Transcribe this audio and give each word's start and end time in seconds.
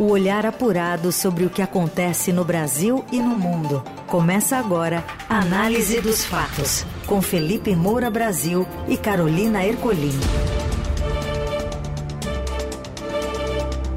O 0.00 0.12
olhar 0.12 0.46
apurado 0.46 1.12
sobre 1.12 1.44
o 1.44 1.50
que 1.50 1.60
acontece 1.60 2.32
no 2.32 2.42
Brasil 2.42 3.04
e 3.12 3.18
no 3.18 3.38
mundo. 3.38 3.84
Começa 4.06 4.56
agora 4.56 5.04
a 5.28 5.40
Análise 5.40 6.00
dos 6.00 6.24
Fatos, 6.24 6.86
com 7.06 7.20
Felipe 7.20 7.76
Moura 7.76 8.08
Brasil 8.08 8.66
e 8.88 8.96
Carolina 8.96 9.62
Ercolim. 9.62 10.18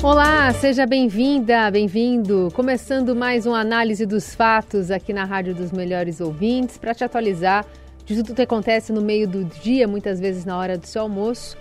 Olá, 0.03 0.51
seja 0.51 0.85
bem-vinda, 0.85 1.71
bem-vindo. 1.71 2.49
Começando 2.53 3.15
mais 3.15 3.45
uma 3.45 3.61
análise 3.61 4.05
dos 4.05 4.35
fatos 4.35 4.91
aqui 4.91 5.13
na 5.13 5.23
Rádio 5.23 5.55
dos 5.55 5.71
Melhores 5.71 6.19
Ouvintes, 6.19 6.77
para 6.77 6.93
te 6.93 7.05
atualizar 7.05 7.65
de 8.05 8.17
tudo 8.17 8.35
que 8.35 8.41
acontece 8.41 8.91
no 8.91 9.01
meio 9.01 9.25
do 9.25 9.45
dia, 9.45 9.87
muitas 9.87 10.19
vezes 10.19 10.43
na 10.43 10.57
hora 10.57 10.77
do 10.77 10.85
seu 10.85 11.03
almoço, 11.03 11.55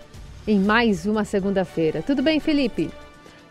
em 0.49 0.59
mais 0.59 1.07
uma 1.07 1.25
segunda-feira. 1.25 2.03
Tudo 2.03 2.25
bem, 2.25 2.41
Felipe? 2.41 2.91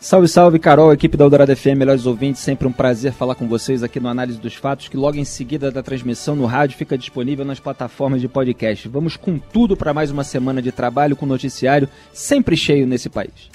Salve, 0.04 0.27
salve, 0.27 0.57
Carol, 0.57 0.91
equipe 0.91 1.15
da 1.15 1.23
Eldorado 1.23 1.55
FM, 1.55 1.77
melhores 1.77 2.07
ouvintes, 2.07 2.41
sempre 2.41 2.68
um 2.68 2.71
prazer 2.71 3.14
falar 3.14 3.36
com 3.36 3.47
vocês 3.47 3.83
aqui 3.83 4.00
no 4.00 4.10
Análise 4.10 4.39
dos 4.39 4.55
Fatos, 4.55 4.87
que 4.87 4.97
logo 4.97 5.15
em 5.19 5.24
seguida 5.24 5.69
da 5.69 5.83
transmissão 5.83 6.36
no 6.36 6.47
rádio 6.47 6.75
fica 6.75 6.97
disponível 6.97 7.46
nas 7.46 7.60
plataformas 7.60 8.19
de 8.19 8.27
podcast. 8.27 8.87
Vamos 8.89 9.15
com 9.15 9.37
tudo 9.37 9.77
para 9.77 9.93
mais 9.93 10.10
uma 10.10 10.24
semana 10.24 10.60
de 10.60 10.71
trabalho 10.71 11.15
com 11.15 11.27
noticiário 11.27 11.87
sempre 12.11 12.57
cheio 12.57 12.87
nesse 12.87 13.10
país. 13.10 13.51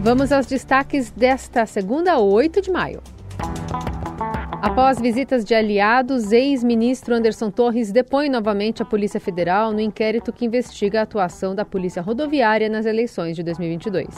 Vamos 0.00 0.32
aos 0.32 0.46
destaques 0.46 1.12
desta 1.12 1.64
segunda, 1.64 2.18
8 2.18 2.60
de 2.60 2.72
maio. 2.72 3.00
Após 4.60 5.00
visitas 5.00 5.44
de 5.44 5.54
aliados, 5.54 6.32
ex-ministro 6.32 7.14
Anderson 7.14 7.52
Torres 7.52 7.92
depõe 7.92 8.28
novamente 8.28 8.82
a 8.82 8.84
Polícia 8.84 9.20
Federal 9.20 9.70
no 9.70 9.80
inquérito 9.80 10.32
que 10.32 10.44
investiga 10.44 10.98
a 10.98 11.02
atuação 11.04 11.54
da 11.54 11.64
Polícia 11.64 12.02
Rodoviária 12.02 12.68
nas 12.68 12.84
eleições 12.84 13.36
de 13.36 13.44
2022. 13.44 14.08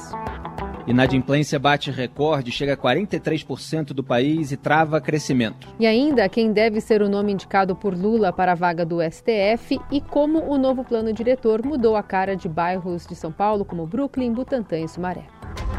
Inadimplência 0.87 1.59
bate 1.59 1.91
recorde, 1.91 2.53
chega 2.53 2.75
a 2.75 2.77
43% 2.77 3.87
do 3.89 4.05
país 4.05 4.53
e 4.53 4.57
trava 4.57 5.01
crescimento. 5.01 5.69
E 5.81 5.87
ainda 5.87 6.29
quem 6.29 6.53
deve 6.53 6.81
ser 6.81 7.03
o 7.03 7.09
nome 7.09 7.33
indicado 7.33 7.75
por 7.75 7.93
Lula 7.93 8.33
para 8.33 8.53
a 8.53 8.55
vaga 8.55 8.85
do 8.85 8.99
STF 9.03 9.81
e 9.91 10.01
como 10.01 10.49
o 10.49 10.57
novo 10.57 10.85
plano 10.85 11.13
diretor 11.13 11.65
mudou 11.65 11.97
a 11.97 12.03
cara 12.03 12.37
de 12.37 12.49
bairros 12.49 13.05
de 13.05 13.17
São 13.17 13.33
Paulo 13.33 13.65
como 13.65 13.87
Brooklyn, 13.87 14.33
Butantã 14.33 14.79
e 14.79 14.89
Sumaré. 14.89 15.25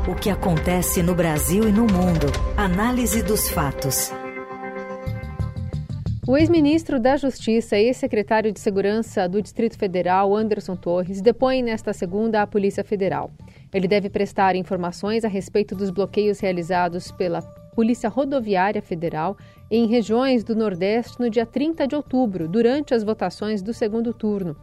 O 0.07 0.15
que 0.15 0.29
acontece 0.29 1.01
no 1.01 1.15
Brasil 1.15 1.67
e 1.67 1.71
no 1.71 1.83
mundo. 1.83 2.27
Análise 2.57 3.23
dos 3.23 3.49
fatos. 3.49 4.11
O 6.27 6.35
ex-ministro 6.35 6.99
da 6.99 7.15
Justiça 7.15 7.77
e 7.77 7.85
ex-secretário 7.85 8.51
de 8.51 8.59
Segurança 8.59 9.29
do 9.29 9.41
Distrito 9.41 9.77
Federal, 9.77 10.35
Anderson 10.35 10.75
Torres, 10.75 11.21
depõe 11.21 11.63
nesta 11.63 11.93
segunda 11.93 12.41
à 12.41 12.47
Polícia 12.47 12.83
Federal. 12.83 13.31
Ele 13.73 13.87
deve 13.87 14.09
prestar 14.09 14.55
informações 14.55 15.25
a 15.25 15.27
respeito 15.27 15.75
dos 15.75 15.89
bloqueios 15.89 16.39
realizados 16.39 17.11
pela 17.11 17.41
Polícia 17.75 18.09
Rodoviária 18.09 18.81
Federal 18.81 19.37
em 19.69 19.85
regiões 19.85 20.43
do 20.43 20.55
Nordeste 20.55 21.19
no 21.19 21.29
dia 21.29 21.45
30 21.45 21.87
de 21.87 21.95
outubro, 21.95 22.47
durante 22.47 22.93
as 22.93 23.03
votações 23.03 23.61
do 23.61 23.73
segundo 23.73 24.13
turno. 24.13 24.55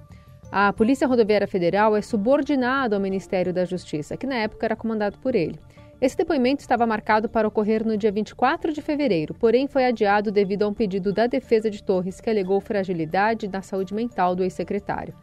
A 0.50 0.72
Polícia 0.72 1.06
Rodoviária 1.06 1.46
Federal 1.46 1.94
é 1.94 2.02
subordinada 2.02 2.96
ao 2.96 3.02
Ministério 3.02 3.52
da 3.52 3.64
Justiça, 3.64 4.16
que 4.16 4.26
na 4.26 4.36
época 4.36 4.66
era 4.66 4.76
comandado 4.76 5.18
por 5.18 5.34
ele. 5.34 5.58
Esse 6.00 6.16
depoimento 6.16 6.60
estava 6.60 6.86
marcado 6.86 7.28
para 7.28 7.48
ocorrer 7.48 7.86
no 7.86 7.96
dia 7.96 8.10
24 8.10 8.72
de 8.72 8.82
fevereiro, 8.82 9.34
porém 9.34 9.66
foi 9.66 9.84
adiado 9.84 10.30
devido 10.32 10.62
a 10.62 10.68
um 10.68 10.74
pedido 10.74 11.12
da 11.12 11.26
defesa 11.26 11.70
de 11.70 11.82
Torres 11.82 12.20
que 12.20 12.28
alegou 12.28 12.60
fragilidade 12.60 13.48
na 13.48 13.62
saúde 13.62 13.94
mental 13.94 14.34
do 14.34 14.42
ex-secretário. 14.42 15.14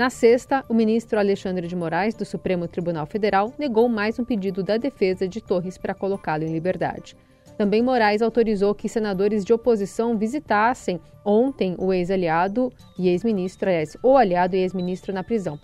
Na 0.00 0.08
sexta, 0.08 0.64
o 0.66 0.72
ministro 0.72 1.18
Alexandre 1.18 1.68
de 1.68 1.76
Moraes, 1.76 2.14
do 2.14 2.24
Supremo 2.24 2.66
Tribunal 2.66 3.04
Federal, 3.04 3.52
negou 3.58 3.86
mais 3.86 4.18
um 4.18 4.24
pedido 4.24 4.62
da 4.62 4.78
defesa 4.78 5.28
de 5.28 5.42
Torres 5.42 5.76
para 5.76 5.92
colocá-lo 5.92 6.42
em 6.42 6.50
liberdade. 6.54 7.14
Também 7.58 7.82
Moraes 7.82 8.22
autorizou 8.22 8.74
que 8.74 8.88
senadores 8.88 9.44
de 9.44 9.52
oposição 9.52 10.16
visitassem 10.16 10.98
ontem 11.22 11.74
o 11.76 11.92
ex-aliado 11.92 12.72
e 12.98 13.10
ex-ministro, 13.10 13.68
aliás, 13.68 13.94
o 14.02 14.16
aliado 14.16 14.56
e 14.56 14.60
ex-ministro 14.60 15.12
na 15.12 15.22
prisão. 15.22 15.60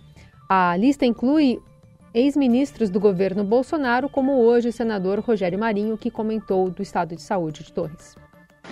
A 0.47 0.77
lista 0.77 1.03
inclui 1.03 1.59
ex-ministros 2.13 2.91
do 2.91 2.99
governo 2.99 3.43
Bolsonaro, 3.43 4.07
como 4.07 4.33
hoje 4.33 4.69
o 4.69 4.71
senador 4.71 5.19
Rogério 5.19 5.57
Marinho, 5.57 5.97
que 5.97 6.11
comentou 6.11 6.69
do 6.69 6.83
estado 6.83 7.15
de 7.15 7.23
saúde 7.23 7.63
de 7.63 7.73
Torres. 7.73 8.15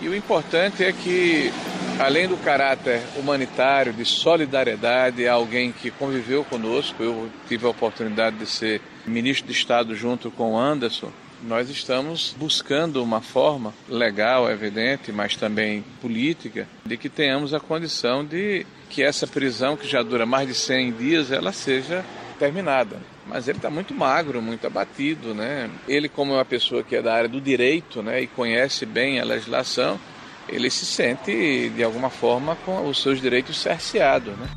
E 0.01 0.09
o 0.09 0.15
importante 0.15 0.83
é 0.83 0.91
que, 0.91 1.51
além 1.99 2.27
do 2.27 2.35
caráter 2.37 3.01
humanitário, 3.15 3.93
de 3.93 4.03
solidariedade, 4.03 5.27
alguém 5.27 5.71
que 5.71 5.89
conviveu 5.89 6.43
conosco. 6.43 7.01
Eu 7.01 7.29
tive 7.47 7.65
a 7.65 7.69
oportunidade 7.69 8.37
de 8.37 8.45
ser 8.45 8.81
ministro 9.05 9.47
de 9.47 9.53
Estado 9.53 9.95
junto 9.95 10.29
com 10.29 10.53
o 10.53 10.57
Anderson. 10.57 11.11
Nós 11.41 11.69
estamos 11.69 12.35
buscando 12.37 13.03
uma 13.03 13.21
forma 13.21 13.73
legal, 13.87 14.49
evidente, 14.49 15.11
mas 15.11 15.35
também 15.35 15.83
política, 16.01 16.67
de 16.85 16.97
que 16.97 17.09
tenhamos 17.09 17.53
a 17.53 17.59
condição 17.59 18.25
de 18.25 18.65
que 18.89 19.03
essa 19.03 19.27
prisão, 19.27 19.77
que 19.77 19.87
já 19.87 20.01
dura 20.01 20.25
mais 20.25 20.47
de 20.47 20.55
100 20.55 20.91
dias, 20.93 21.31
ela 21.31 21.51
seja 21.51 22.03
terminada. 22.39 23.14
Mas 23.27 23.47
ele 23.47 23.57
está 23.57 23.69
muito 23.69 23.93
magro, 23.93 24.41
muito 24.41 24.67
abatido, 24.67 25.33
né? 25.33 25.69
Ele, 25.87 26.07
como 26.07 26.33
é 26.33 26.35
uma 26.35 26.45
pessoa 26.45 26.83
que 26.83 26.95
é 26.95 27.01
da 27.01 27.13
área 27.13 27.29
do 27.29 27.41
direito, 27.41 28.03
né, 28.03 28.21
e 28.21 28.27
conhece 28.27 28.85
bem 28.85 29.19
a 29.19 29.25
legislação, 29.25 29.99
ele 30.47 30.69
se 30.69 30.85
sente 30.85 31.69
de 31.69 31.83
alguma 31.83 32.09
forma 32.09 32.55
com 32.57 32.87
os 32.87 33.01
seus 33.01 33.19
direitos 33.19 33.59
cerceados, 33.59 34.37
né? 34.37 34.47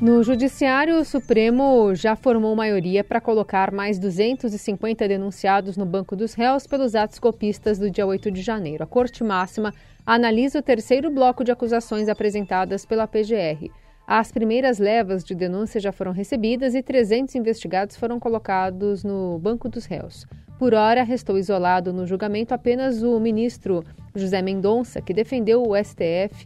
No 0.00 0.22
Judiciário, 0.22 0.98
o 0.98 1.04
Supremo 1.04 1.94
já 1.94 2.16
formou 2.16 2.56
maioria 2.56 3.04
para 3.04 3.20
colocar 3.20 3.70
mais 3.70 3.98
250 3.98 5.06
denunciados 5.06 5.76
no 5.76 5.84
banco 5.84 6.16
dos 6.16 6.32
réus 6.32 6.66
pelos 6.66 6.94
atos 6.94 7.18
copistas 7.18 7.78
do 7.78 7.90
dia 7.90 8.06
8 8.06 8.30
de 8.30 8.40
janeiro. 8.40 8.82
A 8.82 8.86
Corte 8.86 9.22
Máxima 9.22 9.74
analisa 10.06 10.60
o 10.60 10.62
terceiro 10.62 11.10
bloco 11.10 11.44
de 11.44 11.52
acusações 11.52 12.08
apresentadas 12.08 12.86
pela 12.86 13.06
PGR. 13.06 13.70
As 14.12 14.32
primeiras 14.32 14.80
levas 14.80 15.22
de 15.22 15.36
denúncias 15.36 15.84
já 15.84 15.92
foram 15.92 16.10
recebidas 16.10 16.74
e 16.74 16.82
300 16.82 17.32
investigados 17.36 17.94
foram 17.94 18.18
colocados 18.18 19.04
no 19.04 19.38
banco 19.38 19.68
dos 19.68 19.84
réus. 19.84 20.26
Por 20.58 20.74
hora, 20.74 21.04
restou 21.04 21.38
isolado 21.38 21.92
no 21.92 22.04
julgamento 22.04 22.52
apenas 22.52 23.04
o 23.04 23.20
ministro 23.20 23.84
José 24.12 24.42
Mendonça, 24.42 25.00
que 25.00 25.14
defendeu 25.14 25.62
o 25.62 25.76
STF 25.76 26.44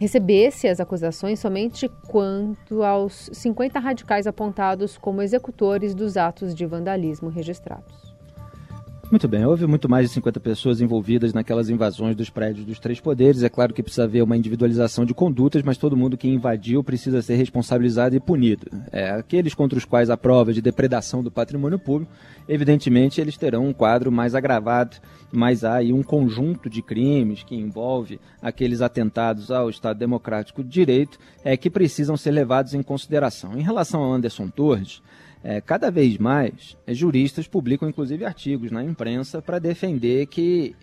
recebesse 0.00 0.66
as 0.66 0.80
acusações 0.80 1.38
somente 1.38 1.88
quanto 2.08 2.82
aos 2.82 3.30
50 3.32 3.78
radicais 3.78 4.26
apontados 4.26 4.98
como 4.98 5.22
executores 5.22 5.94
dos 5.94 6.16
atos 6.16 6.52
de 6.52 6.66
vandalismo 6.66 7.28
registrados. 7.28 8.11
Muito 9.12 9.28
bem, 9.28 9.44
houve 9.44 9.66
muito 9.66 9.90
mais 9.90 10.08
de 10.08 10.14
50 10.14 10.40
pessoas 10.40 10.80
envolvidas 10.80 11.34
naquelas 11.34 11.68
invasões 11.68 12.16
dos 12.16 12.30
prédios 12.30 12.64
dos 12.64 12.78
três 12.78 12.98
poderes. 12.98 13.42
É 13.42 13.48
claro 13.50 13.74
que 13.74 13.82
precisa 13.82 14.04
haver 14.04 14.22
uma 14.22 14.38
individualização 14.38 15.04
de 15.04 15.12
condutas, 15.12 15.62
mas 15.62 15.76
todo 15.76 15.94
mundo 15.94 16.16
que 16.16 16.26
invadiu 16.26 16.82
precisa 16.82 17.20
ser 17.20 17.34
responsabilizado 17.34 18.16
e 18.16 18.20
punido. 18.20 18.68
É, 18.90 19.10
aqueles 19.10 19.52
contra 19.52 19.76
os 19.76 19.84
quais 19.84 20.08
a 20.08 20.16
prova 20.16 20.50
de 20.50 20.62
depredação 20.62 21.22
do 21.22 21.30
patrimônio 21.30 21.78
público, 21.78 22.10
evidentemente, 22.48 23.20
eles 23.20 23.36
terão 23.36 23.66
um 23.66 23.72
quadro 23.74 24.10
mais 24.10 24.34
agravado, 24.34 24.96
mas 25.30 25.62
há 25.62 25.74
aí 25.74 25.92
um 25.92 26.02
conjunto 26.02 26.70
de 26.70 26.80
crimes 26.80 27.42
que 27.42 27.54
envolve 27.54 28.18
aqueles 28.40 28.80
atentados 28.80 29.50
ao 29.50 29.68
Estado 29.68 29.98
Democrático 29.98 30.64
de 30.64 30.70
Direito 30.70 31.18
é, 31.44 31.54
que 31.54 31.68
precisam 31.68 32.16
ser 32.16 32.30
levados 32.30 32.72
em 32.72 32.82
consideração. 32.82 33.58
Em 33.58 33.62
relação 33.62 34.02
ao 34.02 34.14
Anderson 34.14 34.48
Torres, 34.48 35.02
é, 35.44 35.60
cada 35.60 35.90
vez 35.90 36.18
mais, 36.18 36.76
é, 36.86 36.94
juristas 36.94 37.46
publicam 37.46 37.88
inclusive 37.88 38.24
artigos 38.24 38.70
na 38.70 38.82
imprensa 38.84 39.42
para 39.42 39.58
defender 39.58 40.26
que 40.26 40.74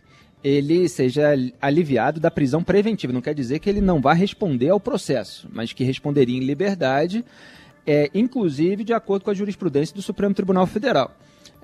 ele 0.44 0.88
seja 0.88 1.34
aliviado 1.62 2.20
da 2.20 2.32
prisão 2.32 2.64
preventiva. 2.64 3.14
Não 3.14 3.22
quer 3.22 3.34
dizer 3.34 3.60
que 3.60 3.70
ele 3.70 3.82
não 3.82 4.02
vá 4.02 4.14
responder 4.14 4.70
ao 4.70 4.80
processo, 4.80 5.48
mas 5.52 5.74
que 5.74 5.84
responderia 5.84 6.38
em 6.38 6.46
liberdade, 6.46 7.24
é, 7.86 8.10
inclusive 8.14 8.84
de 8.84 8.94
acordo 8.94 9.24
com 9.24 9.32
a 9.32 9.34
jurisprudência 9.34 9.96
do 9.96 10.02
Supremo 10.02 10.34
Tribunal 10.34 10.66
Federal. 10.68 11.16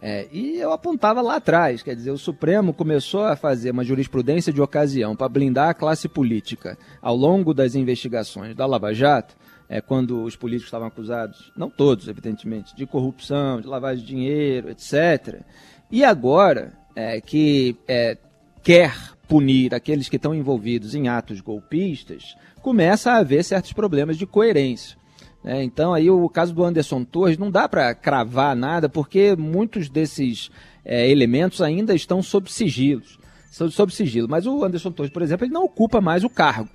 É, 0.01 0.27
e 0.31 0.57
eu 0.57 0.71
apontava 0.71 1.21
lá 1.21 1.37
atrás, 1.37 1.81
quer 1.81 1.95
dizer, 1.95 2.11
o 2.11 2.17
Supremo 2.17 2.73
começou 2.73 3.23
a 3.23 3.35
fazer 3.35 3.71
uma 3.71 3.83
jurisprudência 3.83 4.51
de 4.51 4.61
ocasião 4.61 5.15
para 5.15 5.29
blindar 5.29 5.69
a 5.69 5.73
classe 5.73 6.07
política 6.07 6.77
ao 7.01 7.15
longo 7.15 7.53
das 7.53 7.75
investigações 7.75 8.55
da 8.55 8.65
Lava 8.65 8.93
Jato, 8.93 9.35
é, 9.67 9.81
quando 9.81 10.23
os 10.23 10.35
políticos 10.35 10.67
estavam 10.67 10.87
acusados, 10.87 11.51
não 11.55 11.69
todos, 11.69 12.07
evidentemente, 12.07 12.75
de 12.75 12.85
corrupção, 12.85 13.61
de 13.61 13.67
lavagem 13.67 14.03
de 14.03 14.07
dinheiro, 14.07 14.69
etc. 14.69 15.41
E 15.89 16.03
agora 16.03 16.73
é, 16.95 17.19
que 17.19 17.75
é, 17.87 18.17
quer 18.61 18.93
punir 19.27 19.73
aqueles 19.73 20.07
que 20.07 20.17
estão 20.17 20.35
envolvidos 20.35 20.93
em 20.93 21.07
atos 21.07 21.41
golpistas, 21.41 22.35
começa 22.61 23.11
a 23.11 23.17
haver 23.17 23.43
certos 23.43 23.73
problemas 23.73 24.17
de 24.17 24.25
coerência. 24.25 24.97
Né? 25.45 25.63
então, 25.63 25.93
aí 25.93 26.09
o 26.09 26.27
caso 26.27 26.55
do 26.55 26.63
Anderson 26.63 27.03
Torres 27.03 27.37
não 27.37 27.51
dá 27.51 27.69
para 27.69 27.93
cravar 27.93 28.55
nada, 28.55 28.89
porque 28.89 29.35
muitos 29.35 29.87
desses 29.87 30.49
é, 30.83 31.07
elementos 31.07 31.61
ainda 31.61 31.93
estão 31.93 32.23
sob 32.23 32.51
sigilos. 32.51 33.19
Sob 33.51 33.93
sigilo. 33.93 34.27
Mas 34.27 34.47
o 34.47 34.65
Anderson 34.65 34.91
Torres, 34.91 35.13
por 35.13 35.21
exemplo, 35.21 35.45
ele 35.45 35.53
não 35.53 35.63
ocupa 35.63 36.01
mais 36.01 36.23
o 36.23 36.29
cargo. 36.29 36.69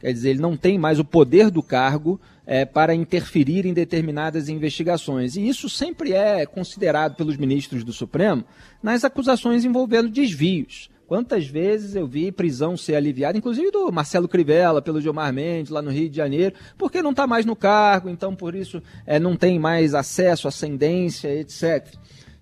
Quer 0.00 0.12
dizer, 0.12 0.30
ele 0.30 0.40
não 0.40 0.56
tem 0.56 0.78
mais 0.78 0.98
o 0.98 1.04
poder 1.04 1.50
do 1.50 1.62
cargo 1.62 2.20
é, 2.46 2.64
para 2.64 2.94
interferir 2.94 3.66
em 3.66 3.74
determinadas 3.74 4.48
investigações. 4.48 5.34
E 5.34 5.46
isso 5.46 5.68
sempre 5.68 6.12
é 6.12 6.46
considerado 6.46 7.16
pelos 7.16 7.36
ministros 7.36 7.82
do 7.82 7.92
Supremo 7.92 8.44
nas 8.82 9.04
acusações 9.04 9.64
envolvendo 9.64 10.08
desvios. 10.08 10.88
Quantas 11.06 11.46
vezes 11.46 11.94
eu 11.94 12.06
vi 12.06 12.32
prisão 12.32 12.76
ser 12.76 12.96
aliviada, 12.96 13.36
inclusive 13.36 13.70
do 13.70 13.92
Marcelo 13.92 14.26
Crivella, 14.26 14.80
pelo 14.80 15.00
Gilmar 15.00 15.32
Mendes, 15.32 15.70
lá 15.70 15.82
no 15.82 15.90
Rio 15.90 16.08
de 16.08 16.16
Janeiro, 16.16 16.54
porque 16.78 17.02
não 17.02 17.10
está 17.10 17.26
mais 17.26 17.44
no 17.44 17.54
cargo, 17.54 18.08
então 18.08 18.34
por 18.34 18.54
isso 18.54 18.82
é, 19.06 19.18
não 19.18 19.36
tem 19.36 19.58
mais 19.58 19.94
acesso, 19.94 20.48
ascendência, 20.48 21.28
etc. 21.34 21.94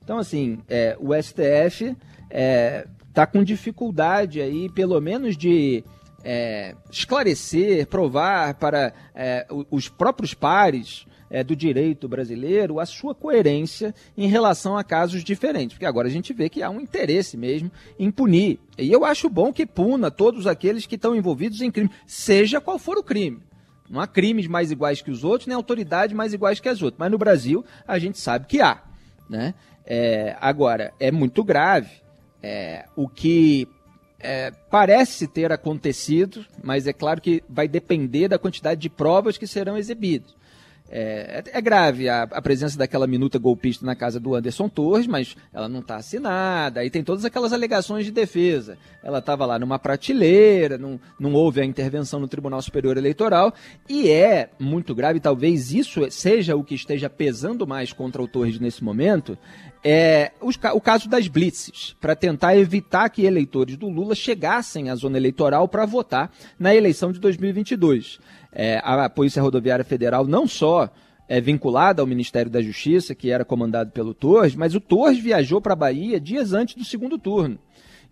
Então, 0.05 0.19
assim, 0.19 0.61
é, 0.69 0.97
o 1.01 1.13
STF 1.15 1.97
está 2.29 3.23
é, 3.23 3.27
com 3.27 3.43
dificuldade 3.43 4.41
aí, 4.41 4.69
pelo 4.69 5.01
menos 5.01 5.37
de 5.37 5.85
é, 6.25 6.75
esclarecer, 6.91 7.87
provar 7.87 8.55
para 8.55 8.93
é, 9.15 9.47
os 9.71 9.89
próprios 9.89 10.35
pares 10.35 11.07
é, 11.33 11.43
do 11.43 11.57
direito 11.57 12.07
brasileiro 12.07 12.79
a 12.79 12.85
sua 12.85 13.15
coerência 13.15 13.95
em 14.15 14.29
relação 14.29 14.77
a 14.77 14.85
casos 14.85 15.25
diferentes. 15.25 15.75
Porque 15.75 15.87
agora 15.87 16.07
a 16.07 16.11
gente 16.11 16.35
vê 16.35 16.51
que 16.51 16.63
há 16.63 16.69
um 16.69 16.79
interesse 16.79 17.39
mesmo 17.39 17.73
em 17.99 18.11
punir. 18.11 18.61
E 18.77 18.93
eu 18.93 19.03
acho 19.03 19.31
bom 19.31 19.51
que 19.51 19.65
puna 19.65 20.11
todos 20.11 20.47
aqueles 20.47 20.85
que 20.85 20.97
estão 20.97 21.17
envolvidos 21.17 21.63
em 21.63 21.71
crime, 21.71 21.91
seja 22.07 22.61
qual 22.61 22.79
for 22.79 22.99
o 22.99 23.03
crime. 23.03 23.41
Não 23.89 23.99
há 23.99 24.07
crimes 24.07 24.47
mais 24.47 24.71
iguais 24.71 25.01
que 25.01 25.11
os 25.11 25.25
outros, 25.25 25.47
nem 25.47 25.57
autoridades 25.57 26.15
mais 26.15 26.35
iguais 26.35 26.61
que 26.61 26.69
as 26.69 26.83
outras. 26.83 26.99
Mas 26.99 27.11
no 27.11 27.19
Brasil 27.19 27.65
a 27.89 27.99
gente 27.99 28.19
sabe 28.19 28.47
que 28.47 28.61
há. 28.61 28.83
Né? 29.29 29.55
É, 29.87 30.37
agora, 30.39 30.93
é 31.01 31.11
muito 31.11 31.43
grave. 31.43 31.91
É, 32.43 32.85
o 32.95 33.09
que 33.09 33.67
é, 34.21 34.51
parece 34.71 35.27
ter 35.27 35.51
acontecido, 35.51 36.45
mas 36.63 36.87
é 36.87 36.93
claro 36.93 37.21
que 37.21 37.43
vai 37.49 37.67
depender 37.67 38.29
da 38.29 38.39
quantidade 38.39 38.81
de 38.81 38.91
provas 38.91 39.39
que 39.39 39.47
serão 39.47 39.79
exibidas. 39.79 40.35
É, 40.95 41.43
é, 41.53 41.61
grave 41.63 42.07
a, 42.07 42.25
a, 42.25 42.43
presença 42.43 42.77
daquela 42.77 43.07
minuta 43.07 43.39
golpista 43.39 43.87
na 43.87 43.97
casa 43.97 44.21
do 44.21 44.35
Anderson 44.35 44.69
Torres, 44.69 45.07
mas 45.07 45.35
ela 45.51 45.67
não 45.67 45.81
está 45.81 45.97
assinada. 45.97 46.81
Aí 46.81 46.91
tem 46.91 47.03
todas 47.03 47.25
aquelas 47.25 47.55
alegações 47.55 48.05
de 48.05 48.11
defesa. 48.11 48.77
Ela 49.03 49.21
estava 49.21 49.47
lá 49.47 49.59
numa 49.59 49.79
prateleira, 49.79 50.77
não, 50.77 51.01
não 51.19 51.33
houve 51.33 51.63
a 51.63 51.65
intervenção 51.65 52.21
no 52.21 52.29
Tribunal 52.29 52.61
Superior 52.61 52.99
Eleitoral. 52.99 53.55
E 53.89 54.11
é 54.11 54.51
muito 54.61 54.95
grave, 54.95 55.19
talvez 55.19 55.73
isso 55.73 56.03
seja 56.11 56.57
o 56.57 56.63
que 56.63 56.75
esteja 56.75 57.09
pesando 57.09 57.67
mais 57.67 57.91
contra 57.91 58.23
o 58.23 58.29
Torres 58.29 58.61
nesse 58.61 58.85
momento, 58.85 59.39
é, 59.83 60.31
os, 60.41 60.57
o 60.75 60.81
caso 60.81 61.09
das 61.09 61.27
blitzes, 61.27 61.97
para 62.01 62.15
tentar 62.15 62.57
evitar 62.57 63.09
que 63.09 63.25
eleitores 63.25 63.77
do 63.77 63.89
Lula 63.89 64.15
chegassem 64.15 64.91
à 64.91 64.95
zona 64.95 65.17
eleitoral 65.17 65.67
para 65.67 65.87
votar 65.87 66.31
na 66.59 66.75
eleição 66.75 67.11
de 67.11 67.19
2022. 67.19 68.21
É, 68.53 68.81
a 68.85 69.09
Polícia 69.09 69.43
Rodoviária 69.43 69.85
Federal 69.85 70.27
não 70.27 70.47
só 70.47 70.91
é 71.29 71.41
vinculada 71.41 72.03
ao 72.03 72.07
Ministério 72.07 72.51
da 72.51 72.61
Justiça, 72.61 73.15
que 73.15 73.31
era 73.31 73.45
comandado 73.45 73.91
pelo 73.91 74.13
Torres, 74.13 74.55
mas 74.55 74.75
o 74.75 74.81
Torres 74.81 75.19
viajou 75.19 75.61
para 75.61 75.73
a 75.73 75.77
Bahia 75.77 76.21
dias 76.21 76.53
antes 76.53 76.75
do 76.75 76.85
segundo 76.85 77.19
turno. 77.19 77.59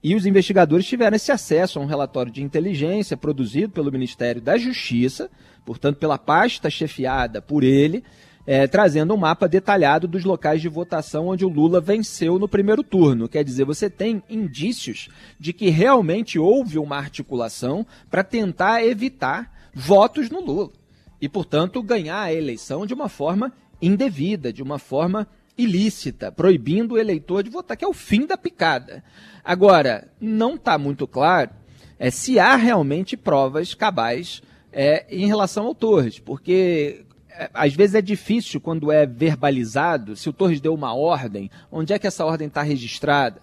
E 0.03 0.15
os 0.15 0.25
investigadores 0.25 0.87
tiveram 0.87 1.17
esse 1.17 1.31
acesso 1.31 1.79
a 1.79 1.83
um 1.83 1.87
relatório 1.87 2.33
de 2.33 2.43
inteligência 2.43 3.19
produzido 3.19 3.75
pelo 3.75 3.93
Ministério 3.93 4.41
da 4.41 4.57
Justiça, 4.57 5.31
portanto, 5.67 5.99
pela 5.99 6.17
pasta 6.17 6.71
chefiada 6.71 7.43
por 7.43 7.63
ele, 7.63 8.03
é, 8.47 8.67
trazendo 8.67 9.13
um 9.13 9.19
mapa 9.19 9.47
detalhado 9.47 10.09
dos 10.09 10.25
locais 10.25 10.63
de 10.63 10.69
votação 10.69 11.29
onde 11.29 11.45
o 11.45 11.49
Lula 11.51 11.79
venceu 11.79 12.39
no 12.39 12.49
primeiro 12.49 12.83
turno. 12.83 13.29
Quer 13.29 13.45
dizer, 13.45 13.67
você 13.67 13.91
tem 13.91 14.23
indícios 14.31 15.11
de 15.39 15.53
que 15.53 15.69
realmente 15.69 16.39
houve 16.39 16.79
uma 16.79 16.97
articulação 16.97 17.87
para 18.11 18.25
tentar 18.25 18.83
evitar 18.83 19.60
votos 19.75 20.31
no 20.31 20.41
Lula 20.41 20.71
e, 21.21 21.29
portanto, 21.29 21.83
ganhar 21.83 22.23
a 22.23 22.33
eleição 22.33 22.87
de 22.87 22.95
uma 22.95 23.09
forma 23.09 23.53
indevida, 23.81 24.53
de 24.53 24.63
uma 24.63 24.79
forma 24.79 25.27
ilícita, 25.57 26.33
proibindo 26.33 26.95
o 26.95 26.99
eleitor 26.99 27.43
de 27.43 27.51
votar, 27.51 27.77
que 27.77 27.85
é 27.85 27.89
o 27.89 27.93
fim 27.93 28.27
da 28.27 28.37
picada. 28.37 29.05
Agora, 29.45 30.09
não 30.21 30.55
está 30.55 30.79
muito 30.79 31.07
claro 31.07 31.51
é, 31.99 32.11
se 32.11 32.39
há 32.39 32.57
realmente 32.57 33.17
provas 33.17 33.75
cabais 33.75 34.43
é, 34.73 35.05
em 35.11 35.27
relação 35.27 35.67
ao 35.67 35.75
Torres, 35.75 36.19
porque 36.19 37.05
é, 37.29 37.51
às 37.53 37.75
vezes 37.75 37.95
é 37.95 38.01
difícil 38.01 38.61
quando 38.61 38.91
é 38.91 39.05
verbalizado, 39.05 40.17
se 40.17 40.29
o 40.29 40.33
Torres 40.33 40.61
deu 40.61 40.73
uma 40.73 40.95
ordem, 40.95 41.51
onde 41.71 41.93
é 41.93 41.99
que 41.99 42.07
essa 42.07 42.25
ordem 42.25 42.49
está 42.49 42.63
registrada? 42.63 43.43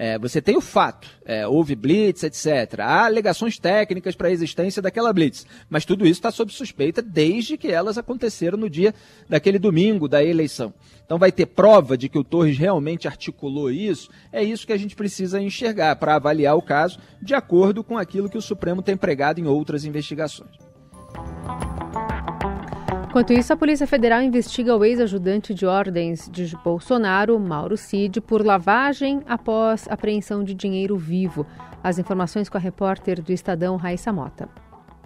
É, 0.00 0.16
você 0.16 0.40
tem 0.40 0.56
o 0.56 0.60
fato, 0.60 1.08
é, 1.24 1.44
houve 1.44 1.74
blitz, 1.74 2.22
etc. 2.22 2.78
Há 2.78 3.06
alegações 3.06 3.58
técnicas 3.58 4.14
para 4.14 4.28
a 4.28 4.30
existência 4.30 4.80
daquela 4.80 5.12
blitz, 5.12 5.44
mas 5.68 5.84
tudo 5.84 6.04
isso 6.04 6.20
está 6.20 6.30
sob 6.30 6.52
suspeita 6.52 7.02
desde 7.02 7.58
que 7.58 7.66
elas 7.66 7.98
aconteceram 7.98 8.56
no 8.56 8.70
dia 8.70 8.94
daquele 9.28 9.58
domingo 9.58 10.06
da 10.06 10.22
eleição. 10.22 10.72
Então 11.04 11.18
vai 11.18 11.32
ter 11.32 11.46
prova 11.46 11.98
de 11.98 12.08
que 12.08 12.16
o 12.16 12.22
Torres 12.22 12.56
realmente 12.56 13.08
articulou 13.08 13.72
isso. 13.72 14.08
É 14.32 14.40
isso 14.40 14.68
que 14.68 14.72
a 14.72 14.78
gente 14.78 14.94
precisa 14.94 15.42
enxergar 15.42 15.96
para 15.96 16.14
avaliar 16.14 16.56
o 16.56 16.62
caso 16.62 17.00
de 17.20 17.34
acordo 17.34 17.82
com 17.82 17.98
aquilo 17.98 18.30
que 18.30 18.38
o 18.38 18.42
Supremo 18.42 18.82
tem 18.82 18.96
pregado 18.96 19.40
em 19.40 19.48
outras 19.48 19.84
investigações. 19.84 20.52
Enquanto 23.08 23.32
isso, 23.32 23.54
a 23.54 23.56
Polícia 23.56 23.86
Federal 23.86 24.20
investiga 24.20 24.76
o 24.76 24.84
ex-ajudante 24.84 25.54
de 25.54 25.64
ordens 25.64 26.28
de 26.30 26.54
Bolsonaro, 26.62 27.40
Mauro 27.40 27.74
Cid, 27.74 28.20
por 28.20 28.44
lavagem 28.44 29.22
após 29.26 29.88
apreensão 29.88 30.44
de 30.44 30.52
dinheiro 30.52 30.94
vivo. 30.94 31.46
As 31.82 31.98
informações 31.98 32.50
com 32.50 32.58
a 32.58 32.60
repórter 32.60 33.22
do 33.22 33.32
Estadão, 33.32 33.76
Raíssa 33.76 34.12
Mota. 34.12 34.46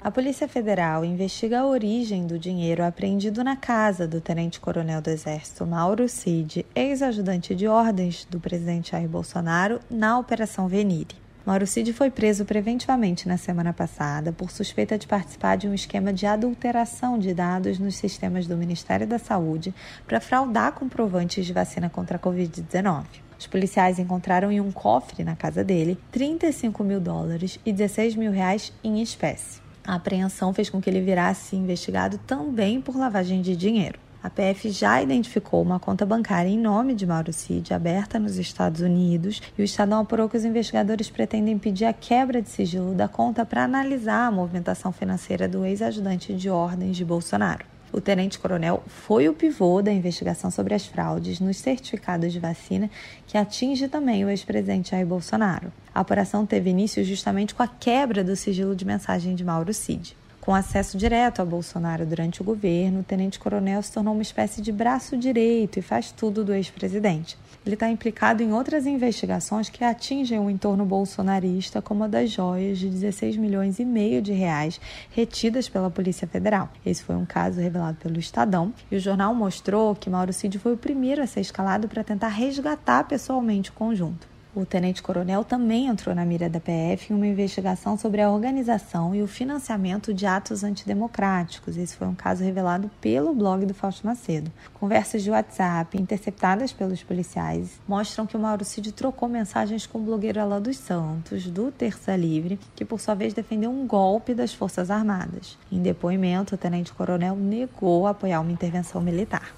A 0.03 0.11
Polícia 0.11 0.49
Federal 0.49 1.05
investiga 1.05 1.61
a 1.61 1.67
origem 1.67 2.27
do 2.27 2.41
dinheiro 2.41 2.85
apreendido 2.85 3.45
na 3.45 3.55
casa 3.55 4.09
do 4.09 4.21
tenente-coronel 4.21 5.01
do 5.01 5.09
Exército 5.09 5.65
Mauro 5.65 6.09
Cid, 6.09 6.67
ex-ajudante 6.75 7.55
de 7.55 7.69
ordens 7.69 8.27
do 8.29 8.41
presidente 8.41 8.91
Jair 8.91 9.09
Bolsonaro, 9.09 9.79
na 9.89 10.19
Operação 10.19 10.67
Venire. 10.67 11.22
Mauro 11.45 11.67
Cid 11.67 11.93
foi 11.93 12.09
preso 12.09 12.45
preventivamente 12.45 13.27
na 13.27 13.37
semana 13.37 13.73
passada 13.73 14.33
por 14.33 14.49
suspeita 14.53 14.97
de 14.97 15.09
participar 15.09 15.57
de 15.57 15.67
um 15.67 15.75
esquema 15.75 16.13
de 16.13 16.25
adulteração 16.25 17.19
de 17.19 17.35
dados 17.35 17.81
nos 17.81 17.97
sistemas 17.97 18.47
do 18.47 18.57
Ministério 18.57 19.09
da 19.09 19.19
Saúde 19.19 19.75
para 20.07 20.21
fraudar 20.21 20.73
comprovantes 20.73 21.45
de 21.45 21.53
vacina 21.53 21.91
contra 21.91 22.17
a 22.17 22.21
Covid-19. 22.21 23.07
Os 23.37 23.49
policiais 23.49 23.99
encontraram 23.99 24.53
em 24.53 24.61
um 24.61 24.71
cofre 24.71 25.25
na 25.25 25.35
casa 25.35 25.65
dele 25.65 25.99
35 26.13 26.85
mil 26.85 27.01
dólares 27.01 27.59
e 27.67 27.73
16 27.73 28.15
mil 28.15 28.31
reais 28.31 28.73
em 28.85 29.03
espécie. 29.03 29.61
A 29.85 29.97
apreensão 29.97 30.55
fez 30.55 30.71
com 30.71 30.81
que 30.81 30.89
ele 30.89 31.01
virasse 31.01 31.57
investigado 31.57 32.19
também 32.19 32.81
por 32.81 32.97
lavagem 32.97 33.43
de 33.43 33.57
dinheiro. 33.57 33.99
A 34.23 34.31
PF 34.31 34.71
já 34.71 35.03
identificou 35.03 35.61
uma 35.61 35.81
conta 35.81 36.07
bancária 36.07 36.49
em 36.49 36.57
nome 36.57 36.95
de 36.95 37.05
Mauro 37.05 37.33
Cid, 37.33 37.75
aberta 37.75 38.21
nos 38.21 38.39
Estados 38.39 38.81
Unidos, 38.81 39.43
e 39.59 39.63
o 39.63 39.65
Estadão 39.65 39.99
apurou 39.99 40.29
que 40.29 40.37
os 40.37 40.45
investigadores 40.45 41.11
pretendem 41.11 41.59
pedir 41.59 41.87
a 41.87 41.93
quebra 41.93 42.41
de 42.41 42.49
sigilo 42.49 42.95
da 42.95 43.09
conta 43.09 43.45
para 43.45 43.65
analisar 43.65 44.29
a 44.29 44.31
movimentação 44.31 44.93
financeira 44.93 45.49
do 45.49 45.67
ex-ajudante 45.67 46.33
de 46.35 46.49
ordens 46.49 46.97
de 46.97 47.05
Bolsonaro. 47.05 47.65
O 47.93 48.01
tenente-coronel 48.01 48.85
foi 48.87 49.29
o 49.29 49.35
pivô 49.35 49.83
da 49.83 49.93
investigação 49.93 50.53
sobre 50.53 50.73
as 50.73 50.87
fraudes 50.87 51.41
nos 51.41 51.57
certificados 51.57 52.33
de 52.33 52.39
vacina, 52.39 52.89
que 53.27 53.37
atinge 53.37 53.89
também 53.89 54.25
o 54.25 54.31
ex-presidente 54.31 54.93
Jair 54.93 55.07
Bolsonaro. 55.07 55.73
A 55.93 55.99
apuração 55.99 56.47
teve 56.47 56.71
início 56.71 57.05
justamente 57.05 57.57
com 57.57 57.63
a 57.65 57.69
quebra 57.69 58.23
do 58.23 58.37
sigilo 58.37 58.77
de 58.77 58.85
mensagem 58.85 59.35
de 59.35 59.45
Mauro 59.45 59.75
Cid. 59.75 60.17
Com 60.43 60.53
acesso 60.53 60.99
direto 60.99 61.41
a 61.41 61.45
Bolsonaro 61.45 62.05
durante 62.05 62.43
o 62.43 62.45
governo, 62.45 62.99
o 62.99 63.05
tenente-coronel 63.05 63.81
se 63.81 63.93
tornou 63.93 64.13
uma 64.13 64.23
espécie 64.23 64.61
de 64.61 64.73
braço 64.73 65.17
direito 65.17 65.79
e 65.79 65.83
faz 65.83 66.11
tudo 66.11 66.45
do 66.45 66.53
ex-presidente. 66.53 67.39
Ele 67.65 67.77
está 67.77 67.89
implicado 67.89 68.43
em 68.43 68.53
outras 68.53 68.85
investigações 68.85 69.69
que 69.69 69.85
atingem 69.85 70.41
o 70.41 70.51
entorno 70.51 70.85
bolsonarista, 70.85 71.81
como 71.81 72.03
a 72.03 72.09
das 72.09 72.29
joias 72.29 72.79
de 72.79 72.89
16 72.91 73.37
milhões 73.37 73.79
e 73.79 73.85
meio 73.85 74.21
de 74.21 74.33
reais 74.33 74.81
retidas 75.13 75.69
pela 75.69 75.89
Polícia 75.89 76.27
Federal. 76.27 76.69
Esse 76.85 77.05
foi 77.05 77.15
um 77.15 77.25
caso 77.25 77.61
revelado 77.61 77.99
pelo 77.99 78.19
Estadão 78.19 78.75
e 78.91 78.97
o 78.97 79.01
jornal 79.01 79.33
mostrou 79.37 79.95
que 79.95 80.11
Mauro 80.11 80.33
Cid 80.33 80.59
foi 80.59 80.73
o 80.73 80.77
primeiro 80.77 81.23
a 81.23 81.27
ser 81.29 81.41
escalado 81.41 81.87
para 81.87 82.03
tentar 82.03 82.27
resgatar 82.27 83.05
pessoalmente 83.05 83.71
o 83.71 83.75
conjunto. 83.75 84.32
O 84.55 84.67
tenente-coronel 84.67 85.45
também 85.45 85.87
entrou 85.87 86.15
na 86.15 86.27
mira 86.27 86.47
da 86.47 86.61
PF 86.61 87.11
em 87.11 87.17
uma 87.17 87.27
investigação 87.27 87.97
sobre 87.97 88.21
a 88.21 88.31
organização 88.31 89.15
e 89.15 89.23
o 89.23 89.27
financiamento 89.27 90.13
de 90.13 90.27
atos 90.27 90.63
antidemocráticos. 90.63 91.79
Esse 91.79 91.97
foi 91.97 92.07
um 92.07 92.15
caso 92.15 92.45
revelado 92.45 92.91
pelo 93.01 93.35
blog 93.35 93.65
do 93.65 93.73
Fausto 93.73 94.07
Macedo. 94.07 94.53
Conversas 94.75 95.23
de 95.23 95.31
WhatsApp 95.31 95.99
interceptadas 95.99 96.71
pelos 96.71 97.03
policiais 97.03 97.81
mostram 97.89 98.27
que 98.27 98.37
o 98.37 98.41
Mauro 98.41 98.63
Cid 98.63 98.93
trocou 98.93 99.27
mensagens 99.27 99.87
com 99.87 99.99
o 99.99 100.03
blogueiro 100.03 100.39
Alain 100.39 100.61
dos 100.61 100.77
Santos, 100.77 101.47
do 101.47 101.73
Terça 101.73 102.15
Livre, 102.15 102.61
que 102.77 102.85
por 102.85 103.01
sua 103.01 103.15
vez 103.15 103.33
defendeu 103.33 103.71
um 103.71 103.87
golpe 103.87 104.35
das 104.35 104.53
Forças 104.53 104.91
Armadas. 104.91 105.57
Em 105.71 105.81
depoimento, 105.81 106.57
o 106.57 106.59
tenente-coronel 106.59 107.37
negou 107.37 108.07
apoiar 108.07 108.41
uma 108.41 108.53
intervenção 108.53 109.01
militar. 109.01 109.51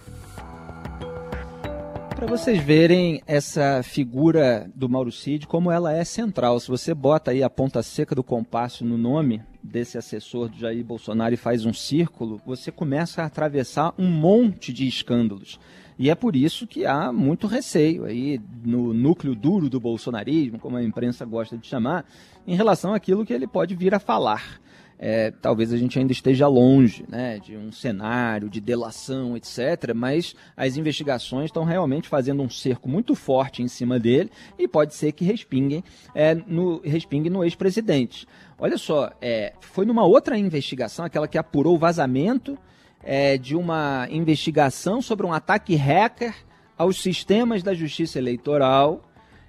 Para 2.24 2.38
vocês 2.38 2.58
verem 2.58 3.22
essa 3.26 3.82
figura 3.82 4.70
do 4.74 4.88
Mauro 4.88 5.12
Cid, 5.12 5.46
como 5.46 5.70
ela 5.70 5.92
é 5.92 6.04
central. 6.04 6.58
Se 6.58 6.68
você 6.68 6.94
bota 6.94 7.30
aí 7.32 7.42
a 7.42 7.50
ponta 7.50 7.82
seca 7.82 8.14
do 8.14 8.24
compasso 8.24 8.82
no 8.82 8.96
nome 8.96 9.42
desse 9.62 9.98
assessor 9.98 10.48
do 10.48 10.58
Jair 10.58 10.82
Bolsonaro 10.82 11.34
e 11.34 11.36
faz 11.36 11.66
um 11.66 11.72
círculo, 11.74 12.40
você 12.46 12.72
começa 12.72 13.20
a 13.20 13.26
atravessar 13.26 13.92
um 13.98 14.08
monte 14.10 14.72
de 14.72 14.88
escândalos. 14.88 15.60
E 15.98 16.08
é 16.08 16.14
por 16.14 16.34
isso 16.34 16.66
que 16.66 16.86
há 16.86 17.12
muito 17.12 17.46
receio 17.46 18.06
aí 18.06 18.40
no 18.64 18.94
núcleo 18.94 19.34
duro 19.34 19.68
do 19.68 19.78
bolsonarismo, 19.78 20.58
como 20.58 20.78
a 20.78 20.82
imprensa 20.82 21.26
gosta 21.26 21.58
de 21.58 21.66
chamar, 21.66 22.06
em 22.46 22.56
relação 22.56 22.94
àquilo 22.94 23.26
que 23.26 23.34
ele 23.34 23.46
pode 23.46 23.74
vir 23.74 23.94
a 23.94 23.98
falar. 23.98 24.62
É, 24.98 25.30
talvez 25.30 25.72
a 25.72 25.76
gente 25.76 25.98
ainda 25.98 26.12
esteja 26.12 26.46
longe 26.46 27.04
né, 27.08 27.38
de 27.38 27.56
um 27.56 27.72
cenário 27.72 28.48
de 28.48 28.60
delação, 28.60 29.36
etc., 29.36 29.92
mas 29.94 30.34
as 30.56 30.76
investigações 30.76 31.46
estão 31.46 31.64
realmente 31.64 32.08
fazendo 32.08 32.42
um 32.42 32.48
cerco 32.48 32.88
muito 32.88 33.14
forte 33.14 33.62
em 33.62 33.68
cima 33.68 33.98
dele 33.98 34.30
e 34.58 34.68
pode 34.68 34.94
ser 34.94 35.12
que 35.12 35.24
respinguem 35.24 35.82
é, 36.14 36.34
no, 36.34 36.80
respingue 36.80 37.28
no 37.28 37.42
ex-presidente. 37.44 38.26
Olha 38.58 38.78
só, 38.78 39.10
é, 39.20 39.52
foi 39.60 39.84
numa 39.84 40.04
outra 40.04 40.38
investigação, 40.38 41.04
aquela 41.04 41.26
que 41.26 41.36
apurou 41.36 41.74
o 41.74 41.78
vazamento 41.78 42.56
é, 43.02 43.36
de 43.36 43.54
uma 43.56 44.06
investigação 44.10 45.02
sobre 45.02 45.26
um 45.26 45.32
ataque 45.32 45.74
hacker 45.74 46.34
aos 46.76 47.00
sistemas 47.02 47.62
da 47.62 47.74
justiça 47.74 48.18
eleitoral, 48.18 49.02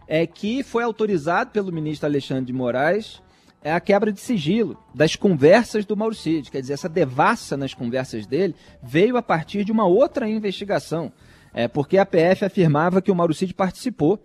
é, 0.08 0.28
que 0.28 0.64
foi 0.64 0.84
autorizado 0.84 1.52
pelo 1.52 1.72
ministro 1.72 2.08
Alexandre 2.08 2.46
de 2.46 2.54
Moraes 2.54 3.24
é 3.66 3.74
a 3.74 3.80
quebra 3.80 4.12
de 4.14 4.20
sigilo 4.20 4.78
das 4.94 5.16
conversas 5.16 5.86
do 5.86 5.98
Mauro 5.98 6.14
Cid. 6.14 6.52
Quer 6.52 6.62
dizer, 6.62 6.74
essa 6.74 6.88
devassa 6.88 7.58
nas 7.58 7.74
conversas 7.74 8.28
dele 8.28 8.54
veio 8.82 9.18
a 9.18 9.24
partir 9.24 9.66
de 9.66 9.72
uma 9.72 9.88
outra 9.88 10.30
investigação, 10.30 11.12
é, 11.52 11.68
porque 11.68 11.98
a 11.98 12.06
PF 12.06 12.46
afirmava 12.46 13.02
que 13.02 13.10
o 13.10 13.16
Mauro 13.16 13.34
Cid 13.34 13.56
participou 13.56 14.24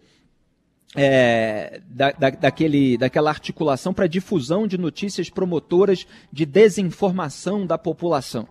é, 0.95 1.81
da, 1.89 2.13
da, 2.13 2.29
daquele, 2.29 2.99
daquela 2.99 3.31
articulação 3.31 3.95
para 3.95 4.07
difusão 4.07 4.67
de 4.67 4.77
notícias 4.77 5.31
promotoras 5.31 6.07
de 6.31 6.45
desinformação 6.45 7.65
da 7.65 7.79
população. 7.79 8.47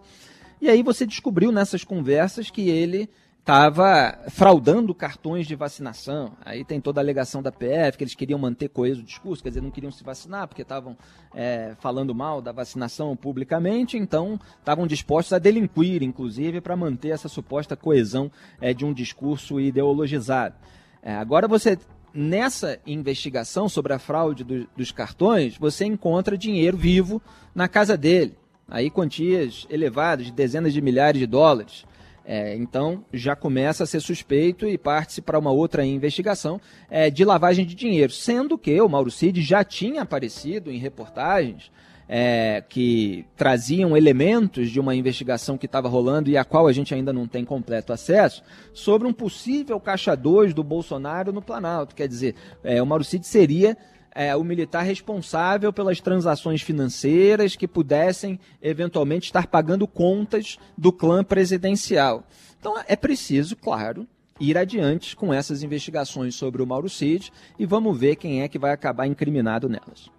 E 0.60 0.68
aí 0.70 0.82
você 0.82 1.06
descobriu 1.06 1.52
nessas 1.52 1.84
conversas 1.84 2.50
que 2.50 2.68
ele 2.68 3.08
estava 3.50 4.20
fraudando 4.30 4.94
cartões 4.94 5.48
de 5.48 5.56
vacinação. 5.56 6.34
Aí 6.46 6.64
tem 6.64 6.80
toda 6.80 7.02
a 7.02 7.04
alegação 7.04 7.42
da 7.42 7.52
PF, 7.52 7.98
que 7.98 8.04
eles 8.04 8.14
queriam 8.14 8.38
manter 8.38 8.70
coeso 8.70 9.02
o 9.02 9.04
discurso, 9.04 9.42
quer 9.42 9.50
dizer, 9.50 9.62
não 9.62 9.72
queriam 9.72 9.92
se 9.92 10.04
vacinar 10.04 10.48
porque 10.48 10.62
estavam 10.62 10.96
é, 11.34 11.74
falando 11.80 12.14
mal 12.14 12.44
da 12.44 12.52
vacinação 12.52 13.18
publicamente, 13.18 13.98
então 13.98 14.40
estavam 14.60 14.86
dispostos 14.86 15.34
a 15.34 15.40
delinquir, 15.40 16.04
inclusive, 16.04 16.62
para 16.62 16.76
manter 16.76 17.10
essa 17.10 17.28
suposta 17.28 17.76
coesão 17.76 18.32
é, 18.62 18.72
de 18.72 18.86
um 18.86 18.94
discurso 18.94 19.60
ideologizado. 19.60 20.54
É, 21.02 21.16
agora 21.16 21.48
você 21.48 21.76
nessa 22.14 22.80
investigação 22.86 23.68
sobre 23.68 23.94
a 23.94 24.00
fraude 24.00 24.44
do, 24.44 24.70
dos 24.78 24.92
cartões, 24.92 25.58
você 25.58 25.86
encontra 25.86 26.38
dinheiro 26.38 26.78
vivo 26.78 27.20
na 27.56 27.68
casa 27.68 27.98
dele 27.98 28.38
aí 28.70 28.90
quantias 28.90 29.66
elevadas, 29.70 30.28
de 30.28 30.32
dezenas 30.32 30.74
de 30.74 30.82
milhares 30.82 31.20
de 31.20 31.26
dólares. 31.26 31.86
É, 32.32 32.56
então 32.56 33.04
já 33.12 33.36
começa 33.36 33.84
a 33.84 33.88
ser 33.88 34.00
suspeito 34.00 34.68
e 34.68 34.78
parte-se 34.78 35.20
para 35.20 35.40
uma 35.40 35.50
outra 35.50 35.84
investigação 35.84 36.62
é, 36.88 37.10
de 37.10 37.26
lavagem 37.26 37.66
de 37.66 37.74
dinheiro, 37.74 38.14
sendo 38.14 38.56
que 38.56 38.80
o 38.80 38.88
Mauro 38.88 39.10
Cid 39.10 39.42
já 39.42 39.64
tinha 39.64 40.04
aparecido 40.04 40.72
em 40.72 40.78
reportagens 40.78 41.72
é, 42.08 42.64
que 42.70 43.26
traziam 43.36 43.98
elementos 43.98 44.70
de 44.70 44.80
uma 44.80 44.94
investigação 44.94 45.58
que 45.58 45.66
estava 45.66 45.90
rolando 45.90 46.30
e 46.30 46.38
a 46.38 46.46
qual 46.46 46.68
a 46.68 46.72
gente 46.72 46.94
ainda 46.94 47.12
não 47.12 47.28
tem 47.28 47.44
completo 47.44 47.92
acesso, 47.92 48.44
sobre 48.74 49.08
um 49.08 49.14
possível 49.14 49.80
caixa 49.80 50.16
2 50.16 50.54
do 50.54 50.64
Bolsonaro 50.64 51.34
no 51.34 51.42
Planalto. 51.42 51.96
Quer 51.96 52.08
dizer, 52.08 52.36
é, 52.64 52.80
o 52.80 52.86
Mauro 52.86 53.04
Cid 53.04 53.26
seria 53.26 53.76
é, 54.14 54.36
o 54.36 54.44
militar 54.44 54.84
responsável 54.84 55.72
pelas 55.72 56.00
transações 56.00 56.62
financeiras 56.62 57.56
que 57.56 57.68
pudessem 57.68 58.40
eventualmente 58.62 59.28
estar 59.28 59.48
pagando 59.48 59.88
contas 59.88 60.58
do 60.78 60.92
clã 60.92 61.24
presidencial. 61.24 62.24
Então 62.60 62.76
é 62.88 62.96
preciso, 62.96 63.56
claro, 63.56 64.08
ir 64.40 64.58
adiante 64.58 65.16
com 65.16 65.34
essas 65.34 65.64
investigações 65.64 66.36
sobre 66.36 66.62
o 66.62 66.68
Mauro 66.68 66.90
Cid 66.90 67.32
e 67.58 67.66
vamos 67.66 67.98
ver 67.98 68.16
quem 68.16 68.42
é 68.42 68.48
que 68.48 68.60
vai 68.60 68.72
acabar 68.72 69.08
incriminado 69.08 69.70
nelas. 69.70 70.10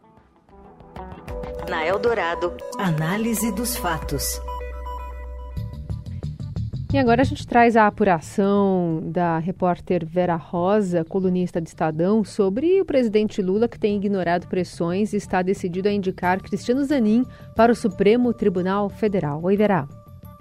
Na 1.68 1.86
Eldorado, 1.86 2.56
análise 2.78 3.52
dos 3.52 3.76
fatos. 3.76 4.40
E 6.92 6.98
agora 6.98 7.22
a 7.22 7.24
gente 7.24 7.46
traz 7.46 7.76
a 7.76 7.86
apuração 7.86 9.00
da 9.04 9.38
repórter 9.38 10.04
Vera 10.04 10.34
Rosa, 10.34 11.04
colunista 11.04 11.60
de 11.60 11.68
Estadão, 11.68 12.24
sobre 12.24 12.80
o 12.80 12.84
presidente 12.84 13.40
Lula 13.40 13.68
que 13.68 13.78
tem 13.78 13.96
ignorado 13.96 14.48
pressões 14.48 15.12
e 15.12 15.16
está 15.16 15.40
decidido 15.40 15.88
a 15.88 15.92
indicar 15.92 16.42
Cristiano 16.42 16.84
Zanin 16.84 17.24
para 17.54 17.70
o 17.70 17.76
Supremo 17.76 18.34
Tribunal 18.34 18.90
Federal. 18.90 19.40
Oi, 19.44 19.56
Vera. 19.56 19.86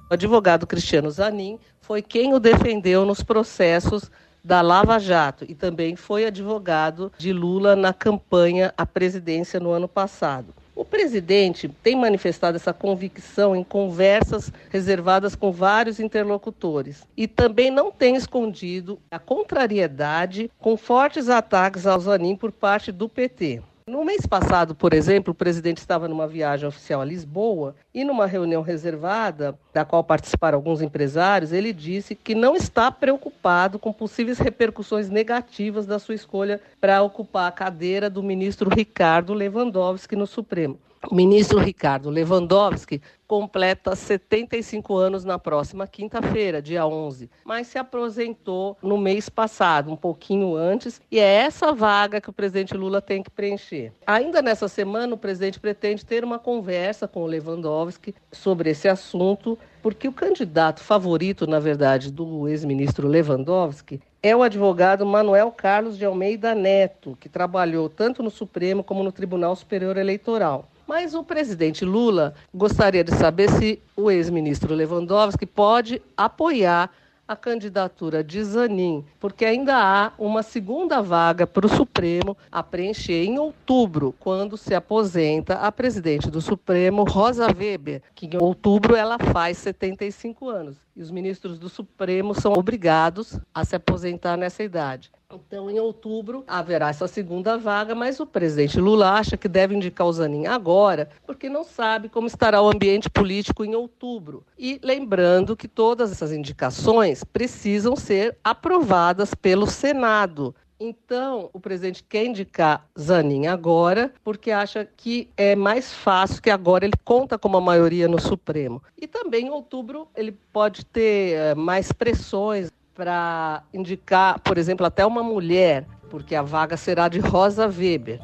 O 0.10 0.14
advogado 0.16 0.66
Cristiano 0.66 1.12
Zanin 1.12 1.60
foi 1.82 2.02
quem 2.02 2.34
o 2.34 2.40
defendeu 2.40 3.06
nos 3.06 3.22
processos 3.22 4.10
da 4.44 4.60
Lava 4.64 4.98
Jato 4.98 5.46
e 5.48 5.54
também 5.54 5.96
foi 5.96 6.26
advogado 6.26 7.12
de 7.16 7.32
Lula 7.32 7.76
na 7.76 7.94
campanha 7.94 8.74
à 8.76 8.88
presidência 8.88 9.60
no 9.60 9.70
ano 9.70 9.88
passado. 9.88 10.52
O 10.80 10.86
presidente 10.86 11.68
tem 11.84 11.94
manifestado 11.94 12.56
essa 12.56 12.72
convicção 12.72 13.54
em 13.54 13.66
conversas 13.66 14.50
reservadas 14.70 15.36
com 15.36 15.52
vários 15.52 16.00
interlocutores 16.00 17.06
e 17.18 17.28
também 17.28 17.70
não 17.70 17.92
tem 17.92 18.16
escondido 18.16 18.98
a 19.12 19.20
contrariedade 19.20 20.50
com 20.58 20.78
fortes 20.78 21.28
ataques 21.28 21.86
ao 21.86 22.00
Zanin 22.00 22.34
por 22.38 22.54
parte 22.54 22.94
do 22.94 23.10
PT. 23.10 23.62
No 23.90 24.06
mês 24.06 24.24
passado, 24.24 24.76
por 24.76 24.94
exemplo, 24.94 25.32
o 25.32 25.36
presidente 25.36 25.80
estava 25.80 26.08
numa 26.08 26.28
viagem 26.28 26.68
oficial 26.68 27.02
a 27.02 27.06
Lisboa 27.06 27.76
e 27.92 28.04
numa 28.04 28.28
reunião 28.28 28.62
reservada, 28.62 29.58
da 29.74 29.84
qual 29.84 30.04
participaram 30.04 30.60
alguns 30.60 30.80
empresários, 30.80 31.52
ele 31.52 31.74
disse 31.74 32.14
que 32.14 32.36
não 32.36 32.56
está 32.56 32.92
preocupado 32.92 33.80
com 33.80 33.92
possíveis 33.92 34.38
repercussões 34.38 35.10
negativas 35.10 35.88
da 35.88 35.98
sua 35.98 36.14
escolha 36.14 36.62
para 36.80 37.02
ocupar 37.02 37.48
a 37.48 37.52
cadeira 37.52 38.12
do 38.12 38.22
ministro 38.22 38.70
Ricardo 38.70 39.34
Lewandowski 39.34 40.16
no 40.16 40.28
Supremo. 40.28 40.78
O 41.08 41.16
ministro 41.16 41.60
Ricardo 41.60 42.10
Lewandowski 42.10 43.02
completa 43.26 43.96
75 43.96 44.98
anos 44.98 45.24
na 45.24 45.40
próxima 45.40 45.88
quinta-feira, 45.88 46.62
dia 46.62 46.86
11, 46.86 47.30
mas 47.46 47.68
se 47.68 47.78
aposentou 47.78 48.78
no 48.84 48.98
mês 48.98 49.30
passado, 49.30 49.90
um 49.90 49.96
pouquinho 49.96 50.58
antes, 50.58 51.02
e 51.10 51.18
é 51.18 51.36
essa 51.36 51.72
vaga 51.72 52.20
que 52.20 52.30
o 52.30 52.34
presidente 52.34 52.76
Lula 52.76 53.02
tem 53.02 53.24
que 53.24 53.30
preencher. 53.30 53.94
Ainda 54.06 54.42
nessa 54.42 54.68
semana, 54.68 55.14
o 55.14 55.18
presidente 55.18 55.58
pretende 55.60 56.06
ter 56.06 56.24
uma 56.24 56.38
conversa 56.38 57.08
com 57.08 57.24
o 57.24 57.28
Lewandowski 57.28 58.14
sobre 58.30 58.72
esse 58.72 58.90
assunto, 58.90 59.58
porque 59.82 60.08
o 60.08 60.14
candidato 60.14 60.82
favorito, 60.82 61.48
na 61.48 61.60
verdade, 61.60 62.12
do 62.12 62.46
ex-ministro 62.48 63.08
Lewandowski 63.08 64.02
é 64.22 64.36
o 64.36 64.44
advogado 64.44 65.06
Manuel 65.06 65.50
Carlos 65.50 65.98
de 65.98 66.04
Almeida 66.04 66.54
Neto, 66.54 67.18
que 67.20 67.30
trabalhou 67.30 67.88
tanto 67.88 68.22
no 68.22 68.30
Supremo 68.30 68.84
como 68.84 69.02
no 69.02 69.14
Tribunal 69.14 69.56
Superior 69.56 69.96
Eleitoral. 69.96 70.68
Mas 70.90 71.14
o 71.14 71.24
presidente 71.24 71.86
Lula 71.86 72.34
gostaria 72.52 73.04
de 73.04 73.14
saber 73.14 73.48
se 73.52 73.80
o 73.96 74.10
ex-ministro 74.10 74.74
Lewandowski 74.74 75.46
pode 75.46 76.02
apoiar 76.18 76.90
a 77.28 77.36
candidatura 77.36 78.24
de 78.24 78.44
Zanin, 78.44 79.06
porque 79.20 79.46
ainda 79.46 79.76
há 79.76 80.12
uma 80.18 80.42
segunda 80.42 81.00
vaga 81.00 81.46
para 81.46 81.68
o 81.68 81.70
Supremo 81.70 82.36
a 82.52 82.64
preencher 82.64 83.24
em 83.24 83.38
outubro, 83.38 84.16
quando 84.20 84.58
se 84.58 84.74
aposenta 84.74 85.58
a 85.58 85.72
presidente 85.72 86.32
do 86.32 86.42
Supremo, 86.42 87.04
Rosa 87.04 87.46
Weber, 87.56 88.02
que 88.16 88.26
em 88.26 88.42
outubro 88.42 88.96
ela 88.96 89.20
faz 89.20 89.60
75 89.60 90.50
anos. 90.50 90.89
E 91.00 91.02
os 91.02 91.12
ministros 91.12 91.58
do 91.58 91.70
Supremo 91.70 92.36
são 92.36 92.52
obrigados 92.52 93.40
a 93.54 93.64
se 93.64 93.74
aposentar 93.74 94.36
nessa 94.36 94.64
idade. 94.64 95.10
Então, 95.34 95.72
em 95.72 95.80
outubro, 95.80 96.44
haverá 96.46 96.90
essa 96.90 97.08
segunda 97.08 97.58
vaga, 97.58 97.96
mas 97.96 98.20
o 98.20 98.26
presidente 98.26 98.82
Lula 98.82 99.14
acha 99.14 99.38
que 99.38 99.48
deve 99.48 99.74
indicar 99.74 100.06
o 100.06 100.12
Zanin 100.12 100.48
agora, 100.48 101.08
porque 101.26 101.48
não 101.48 101.64
sabe 101.64 102.10
como 102.10 102.28
estará 102.28 102.62
o 102.62 102.70
ambiente 102.70 103.10
político 103.10 103.64
em 103.64 103.76
outubro. 103.76 104.44
E 104.58 104.78
lembrando 104.84 105.56
que 105.56 105.70
todas 105.70 106.12
essas 106.12 106.34
indicações 106.34 107.24
precisam 107.24 107.96
ser 107.96 108.38
aprovadas 108.44 109.34
pelo 109.34 109.68
Senado. 109.68 110.54
Então, 110.82 111.50
o 111.52 111.60
presidente 111.60 112.02
quer 112.02 112.24
indicar 112.24 112.88
Zanin 112.98 113.48
agora, 113.48 114.14
porque 114.24 114.50
acha 114.50 114.88
que 114.96 115.30
é 115.36 115.54
mais 115.54 115.94
fácil, 115.94 116.42
que 116.42 116.50
agora 116.50 116.86
ele 116.86 116.94
conta 117.04 117.38
com 117.38 117.50
uma 117.50 117.60
maioria 117.60 118.08
no 118.08 118.18
Supremo. 118.18 118.82
E 118.98 119.06
também 119.06 119.48
em 119.48 119.50
outubro 119.50 120.08
ele 120.16 120.32
pode 120.54 120.86
ter 120.86 121.34
eh, 121.34 121.56
mais 121.56 121.92
pressões 121.92 122.72
para 122.96 123.62
indicar, 123.74 124.40
por 124.40 124.58
exemplo, 124.58 124.86
até 124.86 125.06
uma 125.06 125.22
mulher, 125.22 125.86
porque 126.10 126.34
a 126.34 126.42
vaga 126.42 126.78
será 126.78 127.10
de 127.10 127.20
Rosa 127.20 127.68
Weber. 127.68 128.22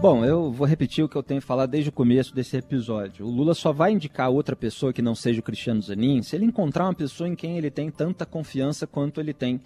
Bom, 0.00 0.24
eu 0.24 0.52
vou 0.52 0.68
repetir 0.68 1.02
o 1.02 1.08
que 1.08 1.16
eu 1.16 1.22
tenho 1.22 1.40
falado 1.42 1.70
desde 1.70 1.88
o 1.88 1.92
começo 1.92 2.32
desse 2.32 2.56
episódio. 2.56 3.26
O 3.26 3.30
Lula 3.30 3.54
só 3.54 3.72
vai 3.72 3.90
indicar 3.90 4.30
outra 4.30 4.54
pessoa 4.54 4.92
que 4.92 5.02
não 5.02 5.16
seja 5.16 5.40
o 5.40 5.42
Cristiano 5.42 5.82
Zanin 5.82 6.22
se 6.22 6.36
ele 6.36 6.44
encontrar 6.44 6.84
uma 6.84 6.94
pessoa 6.94 7.28
em 7.28 7.34
quem 7.34 7.58
ele 7.58 7.72
tem 7.72 7.90
tanta 7.90 8.24
confiança 8.24 8.86
quanto 8.86 9.20
ele 9.20 9.32
tem 9.32 9.60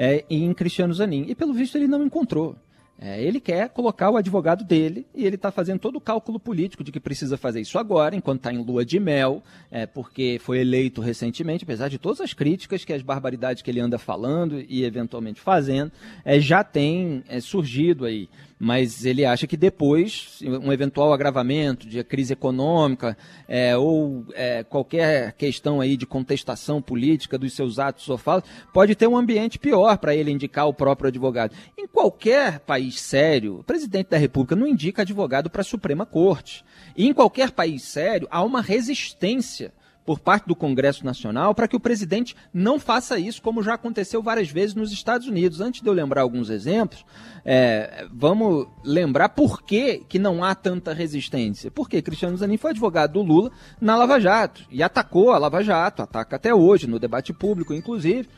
é, 0.00 0.24
em 0.30 0.54
Cristiano 0.54 0.94
Zanin. 0.94 1.26
E 1.28 1.34
pelo 1.34 1.52
visto 1.52 1.76
ele 1.76 1.86
não 1.86 2.02
encontrou. 2.02 2.56
É, 2.98 3.22
ele 3.22 3.38
quer 3.40 3.68
colocar 3.70 4.10
o 4.10 4.16
advogado 4.16 4.62
dele 4.64 5.06
e 5.14 5.26
ele 5.26 5.36
está 5.36 5.50
fazendo 5.50 5.78
todo 5.78 5.96
o 5.96 6.00
cálculo 6.00 6.38
político 6.38 6.84
de 6.84 6.92
que 6.92 7.00
precisa 7.00 7.36
fazer 7.36 7.60
isso 7.60 7.78
agora, 7.78 8.14
enquanto 8.14 8.40
está 8.40 8.52
em 8.52 8.62
lua 8.62 8.84
de 8.84 9.00
mel, 9.00 9.42
é, 9.70 9.86
porque 9.86 10.38
foi 10.38 10.60
eleito 10.60 11.00
recentemente, 11.00 11.64
apesar 11.64 11.88
de 11.88 11.98
todas 11.98 12.20
as 12.20 12.34
críticas 12.34 12.84
que 12.84 12.92
as 12.92 13.00
barbaridades 13.00 13.62
que 13.62 13.70
ele 13.70 13.80
anda 13.80 13.98
falando 13.98 14.62
e 14.68 14.84
eventualmente 14.84 15.40
fazendo, 15.40 15.90
é, 16.24 16.38
já 16.40 16.62
tem 16.62 17.24
é, 17.26 17.40
surgido 17.40 18.04
aí 18.04 18.28
mas 18.62 19.06
ele 19.06 19.24
acha 19.24 19.46
que 19.46 19.56
depois, 19.56 20.38
um 20.42 20.70
eventual 20.70 21.14
agravamento 21.14 21.88
de 21.88 22.04
crise 22.04 22.34
econômica 22.34 23.16
é, 23.48 23.74
ou 23.74 24.26
é, 24.34 24.62
qualquer 24.62 25.32
questão 25.32 25.80
aí 25.80 25.96
de 25.96 26.04
contestação 26.04 26.82
política 26.82 27.38
dos 27.38 27.54
seus 27.54 27.78
atos 27.78 28.06
ou 28.10 28.18
falas, 28.18 28.44
pode 28.70 28.94
ter 28.94 29.06
um 29.06 29.16
ambiente 29.16 29.58
pior 29.58 29.96
para 29.96 30.14
ele 30.14 30.30
indicar 30.30 30.68
o 30.68 30.74
próprio 30.74 31.08
advogado. 31.08 31.54
Em 31.76 31.88
qualquer 31.88 32.60
país 32.60 33.00
sério, 33.00 33.60
o 33.60 33.64
presidente 33.64 34.10
da 34.10 34.18
República 34.18 34.54
não 34.54 34.66
indica 34.66 35.00
advogado 35.00 35.48
para 35.48 35.62
a 35.62 35.64
Suprema 35.64 36.04
Corte. 36.04 36.62
E 36.94 37.08
em 37.08 37.14
qualquer 37.14 37.52
país 37.52 37.82
sério, 37.82 38.28
há 38.30 38.44
uma 38.44 38.60
resistência 38.60 39.72
por 40.10 40.18
parte 40.18 40.48
do 40.48 40.56
Congresso 40.56 41.06
Nacional 41.06 41.54
para 41.54 41.68
que 41.68 41.76
o 41.76 41.78
presidente 41.78 42.34
não 42.52 42.80
faça 42.80 43.16
isso, 43.16 43.40
como 43.40 43.62
já 43.62 43.74
aconteceu 43.74 44.20
várias 44.20 44.50
vezes 44.50 44.74
nos 44.74 44.90
Estados 44.90 45.28
Unidos. 45.28 45.60
Antes 45.60 45.82
de 45.82 45.88
eu 45.88 45.92
lembrar 45.92 46.22
alguns 46.22 46.50
exemplos, 46.50 47.04
é, 47.44 48.08
vamos 48.12 48.66
lembrar 48.82 49.28
por 49.28 49.62
que, 49.62 50.02
que 50.08 50.18
não 50.18 50.42
há 50.42 50.52
tanta 50.52 50.92
resistência. 50.92 51.70
Porque 51.70 52.02
Cristiano 52.02 52.36
Zanin 52.36 52.56
foi 52.56 52.72
advogado 52.72 53.12
do 53.12 53.22
Lula 53.22 53.52
na 53.80 53.96
Lava 53.96 54.18
Jato 54.18 54.64
e 54.68 54.82
atacou 54.82 55.30
a 55.30 55.38
Lava 55.38 55.62
Jato, 55.62 56.02
ataca 56.02 56.34
até 56.34 56.52
hoje, 56.52 56.88
no 56.88 56.98
debate 56.98 57.32
público, 57.32 57.72
inclusive. 57.72 58.28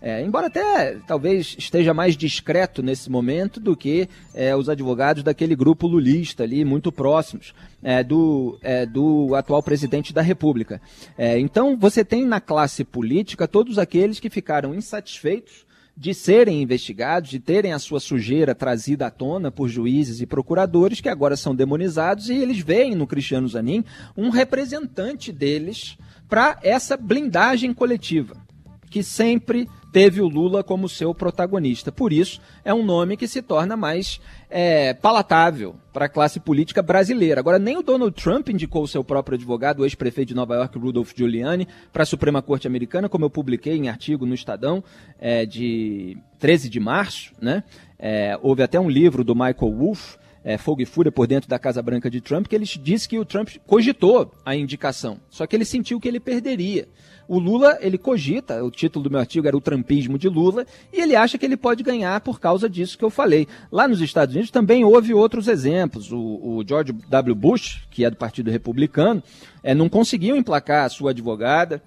É, 0.00 0.22
embora 0.22 0.46
até 0.46 0.96
talvez 1.08 1.56
esteja 1.58 1.92
mais 1.92 2.16
discreto 2.16 2.84
nesse 2.84 3.10
momento 3.10 3.58
do 3.58 3.76
que 3.76 4.08
é, 4.32 4.54
os 4.54 4.68
advogados 4.68 5.24
daquele 5.24 5.56
grupo 5.56 5.88
lulista 5.88 6.44
ali, 6.44 6.64
muito 6.64 6.92
próximos 6.92 7.52
é, 7.82 8.04
do, 8.04 8.58
é, 8.62 8.86
do 8.86 9.34
atual 9.34 9.60
presidente 9.60 10.12
da 10.12 10.22
República. 10.22 10.80
É, 11.20 11.36
então, 11.36 11.76
você 11.76 12.04
tem 12.04 12.24
na 12.24 12.40
classe 12.40 12.84
política 12.84 13.48
todos 13.48 13.76
aqueles 13.76 14.20
que 14.20 14.30
ficaram 14.30 14.72
insatisfeitos 14.72 15.66
de 15.96 16.14
serem 16.14 16.62
investigados, 16.62 17.28
de 17.28 17.40
terem 17.40 17.72
a 17.72 17.78
sua 17.80 17.98
sujeira 17.98 18.54
trazida 18.54 19.08
à 19.08 19.10
tona 19.10 19.50
por 19.50 19.68
juízes 19.68 20.20
e 20.20 20.26
procuradores 20.26 21.00
que 21.00 21.08
agora 21.08 21.36
são 21.36 21.56
demonizados 21.56 22.30
e 22.30 22.34
eles 22.34 22.60
veem 22.60 22.94
no 22.94 23.04
Cristiano 23.04 23.48
Zanin 23.48 23.84
um 24.16 24.28
representante 24.30 25.32
deles 25.32 25.98
para 26.28 26.56
essa 26.62 26.96
blindagem 26.96 27.74
coletiva 27.74 28.47
que 28.88 29.02
sempre 29.02 29.68
teve 29.92 30.20
o 30.20 30.28
Lula 30.28 30.62
como 30.62 30.88
seu 30.88 31.14
protagonista. 31.14 31.90
Por 31.90 32.12
isso, 32.12 32.40
é 32.64 32.72
um 32.72 32.84
nome 32.84 33.16
que 33.16 33.26
se 33.26 33.40
torna 33.40 33.76
mais 33.76 34.20
é, 34.50 34.94
palatável 34.94 35.76
para 35.92 36.06
a 36.06 36.08
classe 36.08 36.38
política 36.38 36.82
brasileira. 36.82 37.40
Agora, 37.40 37.58
nem 37.58 37.76
o 37.76 37.82
Donald 37.82 38.14
Trump 38.14 38.48
indicou 38.48 38.86
seu 38.86 39.02
próprio 39.02 39.36
advogado, 39.36 39.80
o 39.80 39.84
ex-prefeito 39.84 40.28
de 40.28 40.34
Nova 40.34 40.54
York, 40.54 40.78
Rudolph 40.78 41.12
Giuliani, 41.16 41.66
para 41.92 42.02
a 42.02 42.06
Suprema 42.06 42.42
Corte 42.42 42.66
Americana, 42.66 43.08
como 43.08 43.24
eu 43.24 43.30
publiquei 43.30 43.76
em 43.76 43.88
artigo 43.88 44.26
no 44.26 44.34
Estadão 44.34 44.84
é, 45.18 45.44
de 45.46 46.16
13 46.38 46.68
de 46.68 46.80
março. 46.80 47.32
Né? 47.40 47.64
É, 47.98 48.38
houve 48.42 48.62
até 48.62 48.78
um 48.78 48.88
livro 48.88 49.24
do 49.24 49.34
Michael 49.34 49.74
Wolff, 49.74 50.18
é, 50.44 50.56
Fogo 50.56 50.82
e 50.82 50.86
Fúria 50.86 51.12
por 51.12 51.26
dentro 51.26 51.48
da 51.48 51.58
Casa 51.58 51.82
Branca 51.82 52.10
de 52.10 52.20
Trump, 52.20 52.46
que 52.46 52.54
ele 52.54 52.64
disse 52.64 53.08
que 53.08 53.18
o 53.18 53.24
Trump 53.24 53.50
cogitou 53.66 54.32
a 54.44 54.54
indicação, 54.54 55.18
só 55.28 55.46
que 55.46 55.56
ele 55.56 55.64
sentiu 55.64 56.00
que 56.00 56.08
ele 56.08 56.20
perderia. 56.20 56.88
O 57.28 57.38
Lula, 57.38 57.76
ele 57.82 57.98
cogita, 57.98 58.64
o 58.64 58.70
título 58.70 59.02
do 59.02 59.10
meu 59.10 59.20
artigo 59.20 59.46
era 59.46 59.56
o 59.56 59.60
Trumpismo 59.60 60.18
de 60.18 60.30
Lula, 60.30 60.66
e 60.90 60.98
ele 60.98 61.14
acha 61.14 61.36
que 61.36 61.44
ele 61.44 61.58
pode 61.58 61.82
ganhar 61.82 62.18
por 62.22 62.40
causa 62.40 62.70
disso 62.70 62.96
que 62.96 63.04
eu 63.04 63.10
falei. 63.10 63.46
Lá 63.70 63.86
nos 63.86 64.00
Estados 64.00 64.34
Unidos 64.34 64.50
também 64.50 64.82
houve 64.82 65.12
outros 65.12 65.46
exemplos. 65.46 66.10
O, 66.10 66.18
o 66.18 66.64
George 66.66 66.92
W. 66.92 67.34
Bush, 67.34 67.86
que 67.90 68.02
é 68.02 68.08
do 68.08 68.16
Partido 68.16 68.50
Republicano, 68.50 69.22
é, 69.62 69.74
não 69.74 69.90
conseguiu 69.90 70.36
emplacar 70.36 70.86
a 70.86 70.88
sua 70.88 71.10
advogada, 71.10 71.82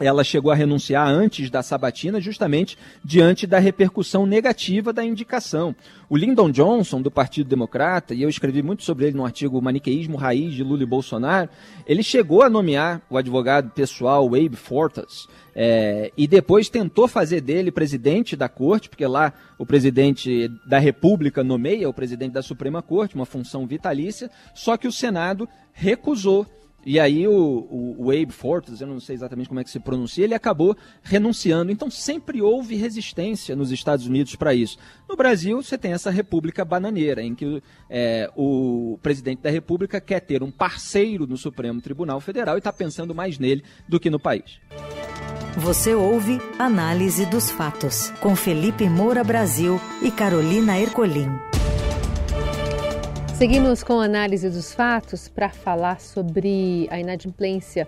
ela 0.00 0.24
chegou 0.24 0.50
a 0.50 0.56
renunciar 0.56 1.06
antes 1.06 1.48
da 1.48 1.62
sabatina, 1.62 2.20
justamente 2.20 2.76
diante 3.04 3.46
da 3.46 3.60
repercussão 3.60 4.26
negativa 4.26 4.92
da 4.92 5.04
indicação. 5.04 5.72
O 6.10 6.16
Lyndon 6.16 6.50
Johnson, 6.50 7.00
do 7.00 7.12
Partido 7.12 7.48
Democrata, 7.48 8.12
e 8.12 8.20
eu 8.20 8.28
escrevi 8.28 8.60
muito 8.60 8.82
sobre 8.82 9.06
ele 9.06 9.16
no 9.16 9.24
artigo 9.24 9.62
Maniqueísmo 9.62 10.16
Raiz 10.16 10.52
de 10.52 10.64
Lula 10.64 10.82
e 10.82 10.86
Bolsonaro, 10.86 11.48
ele 11.86 12.02
chegou 12.02 12.42
a 12.42 12.50
nomear 12.50 13.02
o 13.08 13.16
advogado 13.16 13.70
pessoal 13.70 14.26
Abe 14.26 14.56
Fortas, 14.56 15.28
é, 15.54 16.10
e 16.16 16.26
depois 16.26 16.68
tentou 16.68 17.06
fazer 17.06 17.40
dele 17.40 17.70
presidente 17.70 18.34
da 18.34 18.48
corte, 18.48 18.88
porque 18.88 19.06
lá 19.06 19.32
o 19.56 19.64
presidente 19.64 20.50
da 20.66 20.80
República 20.80 21.44
nomeia 21.44 21.88
o 21.88 21.94
presidente 21.94 22.32
da 22.32 22.42
Suprema 22.42 22.82
Corte, 22.82 23.14
uma 23.14 23.24
função 23.24 23.64
vitalícia, 23.64 24.28
só 24.56 24.76
que 24.76 24.88
o 24.88 24.92
Senado 24.92 25.48
recusou 25.72 26.44
e 26.84 27.00
aí 27.00 27.26
o, 27.26 27.32
o, 27.32 28.06
o 28.06 28.10
Abe 28.10 28.32
Fortas, 28.32 28.80
eu 28.80 28.86
não 28.86 29.00
sei 29.00 29.14
exatamente 29.14 29.48
como 29.48 29.60
é 29.60 29.64
que 29.64 29.70
se 29.70 29.80
pronuncia, 29.80 30.24
ele 30.24 30.34
acabou 30.34 30.76
renunciando. 31.02 31.70
Então 31.70 31.90
sempre 31.90 32.42
houve 32.42 32.76
resistência 32.76 33.56
nos 33.56 33.70
Estados 33.70 34.06
Unidos 34.06 34.36
para 34.36 34.54
isso. 34.54 34.78
No 35.08 35.16
Brasil, 35.16 35.62
você 35.62 35.78
tem 35.78 35.92
essa 35.92 36.10
república 36.10 36.64
bananeira, 36.64 37.22
em 37.22 37.34
que 37.34 37.62
é, 37.88 38.30
o 38.36 38.98
presidente 39.02 39.42
da 39.42 39.50
república 39.50 40.00
quer 40.00 40.20
ter 40.20 40.42
um 40.42 40.50
parceiro 40.50 41.26
no 41.26 41.36
Supremo 41.36 41.80
Tribunal 41.80 42.20
Federal 42.20 42.56
e 42.56 42.58
está 42.58 42.72
pensando 42.72 43.14
mais 43.14 43.38
nele 43.38 43.62
do 43.88 44.00
que 44.00 44.10
no 44.10 44.18
país. 44.18 44.60
Você 45.56 45.94
ouve 45.94 46.40
Análise 46.58 47.26
dos 47.26 47.50
Fatos, 47.50 48.10
com 48.20 48.34
Felipe 48.34 48.88
Moura 48.88 49.22
Brasil 49.22 49.80
e 50.02 50.10
Carolina 50.10 50.78
Ercolim. 50.78 51.53
Seguimos 53.36 53.82
com 53.82 53.98
a 53.98 54.04
análise 54.04 54.48
dos 54.48 54.72
fatos 54.72 55.28
para 55.28 55.48
falar 55.48 56.00
sobre 56.00 56.86
a 56.88 57.00
inadimplência. 57.00 57.86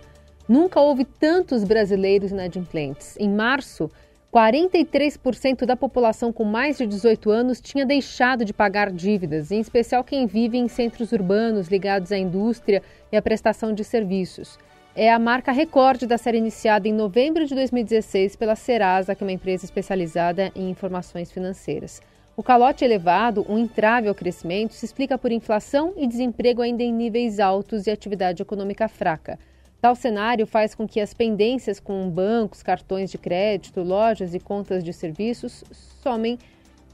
Nunca 0.49 0.81
houve 0.81 1.05
tantos 1.05 1.63
brasileiros 1.63 2.33
inadimplentes. 2.33 3.17
Em 3.17 3.31
março, 3.31 3.89
43% 4.35 5.65
da 5.65 5.77
população 5.77 6.33
com 6.33 6.43
mais 6.43 6.79
de 6.79 6.87
18 6.87 7.31
anos 7.31 7.61
tinha 7.61 7.87
deixado 7.87 8.45
de 8.45 8.53
pagar 8.53 8.91
dívidas, 8.91 9.53
em 9.53 9.61
especial 9.61 10.03
quem 10.03 10.27
vive 10.27 10.59
em 10.59 10.67
centros 10.67 11.13
urbanos 11.13 11.69
ligados 11.69 12.11
à 12.11 12.19
indústria 12.19 12.83
e 13.13 13.17
à 13.17 13.23
prestação 13.23 13.73
de 13.73 13.85
serviços. 13.85 14.59
É 14.97 15.13
a 15.13 15.19
marca 15.19 15.53
recorde 15.53 16.09
da 16.09 16.19
série 16.19 16.39
iniciada 16.39 16.89
em 16.89 16.93
novembro 16.93 17.47
de 17.47 17.55
2016 17.55 18.35
pela 18.35 18.57
Serasa, 18.57 19.15
que 19.15 19.23
é 19.23 19.27
uma 19.27 19.33
empresa 19.33 19.65
especializada 19.65 20.51
em 20.57 20.69
informações 20.71 21.31
financeiras. 21.31 22.03
O 22.37 22.43
calote 22.43 22.85
elevado, 22.85 23.47
um 23.49 23.57
entrave 23.57 24.09
ao 24.09 24.15
crescimento, 24.15 24.75
se 24.75 24.85
explica 24.85 25.17
por 25.17 25.33
inflação 25.33 25.95
e 25.97 26.07
desemprego 26.07 26.61
ainda 26.61 26.83
em 26.83 26.93
níveis 26.93 27.41
altos 27.41 27.87
e 27.87 27.91
atividade 27.91 28.43
econômica 28.43 28.89
fraca. 28.89 29.39
Tal 29.81 29.95
cenário 29.95 30.47
faz 30.47 30.75
com 30.75 30.87
que 30.87 31.01
as 31.01 31.15
pendências 31.15 31.81
com 31.81 32.11
bancos, 32.11 32.63
cartões 32.63 33.11
de 33.11 33.17
crédito, 33.17 33.83
lojas 33.83 34.35
e 34.35 34.39
contas 34.39 34.85
de 34.85 34.93
serviços 34.93 35.65
somem 36.03 36.39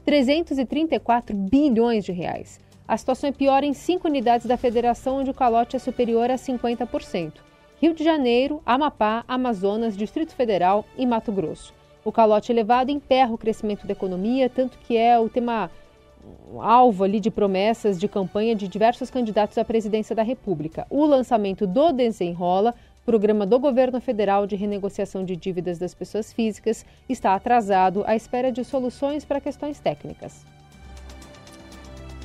334 0.05 1.35
bilhões 1.35 2.05
de 2.05 2.13
reais. 2.13 2.57
A 2.87 2.95
situação 2.95 3.29
é 3.29 3.33
pior 3.33 3.65
em 3.65 3.73
cinco 3.73 4.07
unidades 4.07 4.45
da 4.45 4.55
federação, 4.55 5.17
onde 5.17 5.31
o 5.31 5.33
calote 5.33 5.75
é 5.75 5.79
superior 5.79 6.31
a 6.31 6.35
50%. 6.35 7.33
Rio 7.81 7.93
de 7.93 8.01
Janeiro, 8.01 8.61
Amapá, 8.65 9.25
Amazonas, 9.27 9.97
Distrito 9.97 10.33
Federal 10.33 10.85
e 10.97 11.05
Mato 11.05 11.33
Grosso. 11.33 11.73
O 12.05 12.11
calote 12.11 12.51
elevado 12.51 12.91
emperra 12.91 13.33
o 13.33 13.37
crescimento 13.37 13.87
da 13.87 13.93
economia, 13.93 14.49
tanto 14.49 14.77
que 14.79 14.97
é 14.97 15.17
o 15.19 15.29
tema 15.29 15.71
alvo 16.59 17.03
ali 17.03 17.19
de 17.19 17.31
promessas 17.31 17.99
de 17.99 18.07
campanha 18.07 18.55
de 18.55 18.67
diversos 18.67 19.09
candidatos 19.09 19.57
à 19.57 19.65
presidência 19.65 20.15
da 20.15 20.23
República. 20.23 20.85
O 20.89 21.05
lançamento 21.05 21.65
do 21.65 21.91
Desenrola, 21.91 22.73
programa 23.05 23.45
do 23.45 23.59
governo 23.59 23.99
federal 23.99 24.47
de 24.47 24.55
renegociação 24.55 25.25
de 25.25 25.35
dívidas 25.35 25.77
das 25.77 25.93
pessoas 25.93 26.31
físicas, 26.31 26.85
está 27.07 27.35
atrasado 27.35 28.03
à 28.05 28.15
espera 28.15 28.51
de 28.51 28.63
soluções 28.63 29.25
para 29.25 29.41
questões 29.41 29.79
técnicas. 29.79 30.45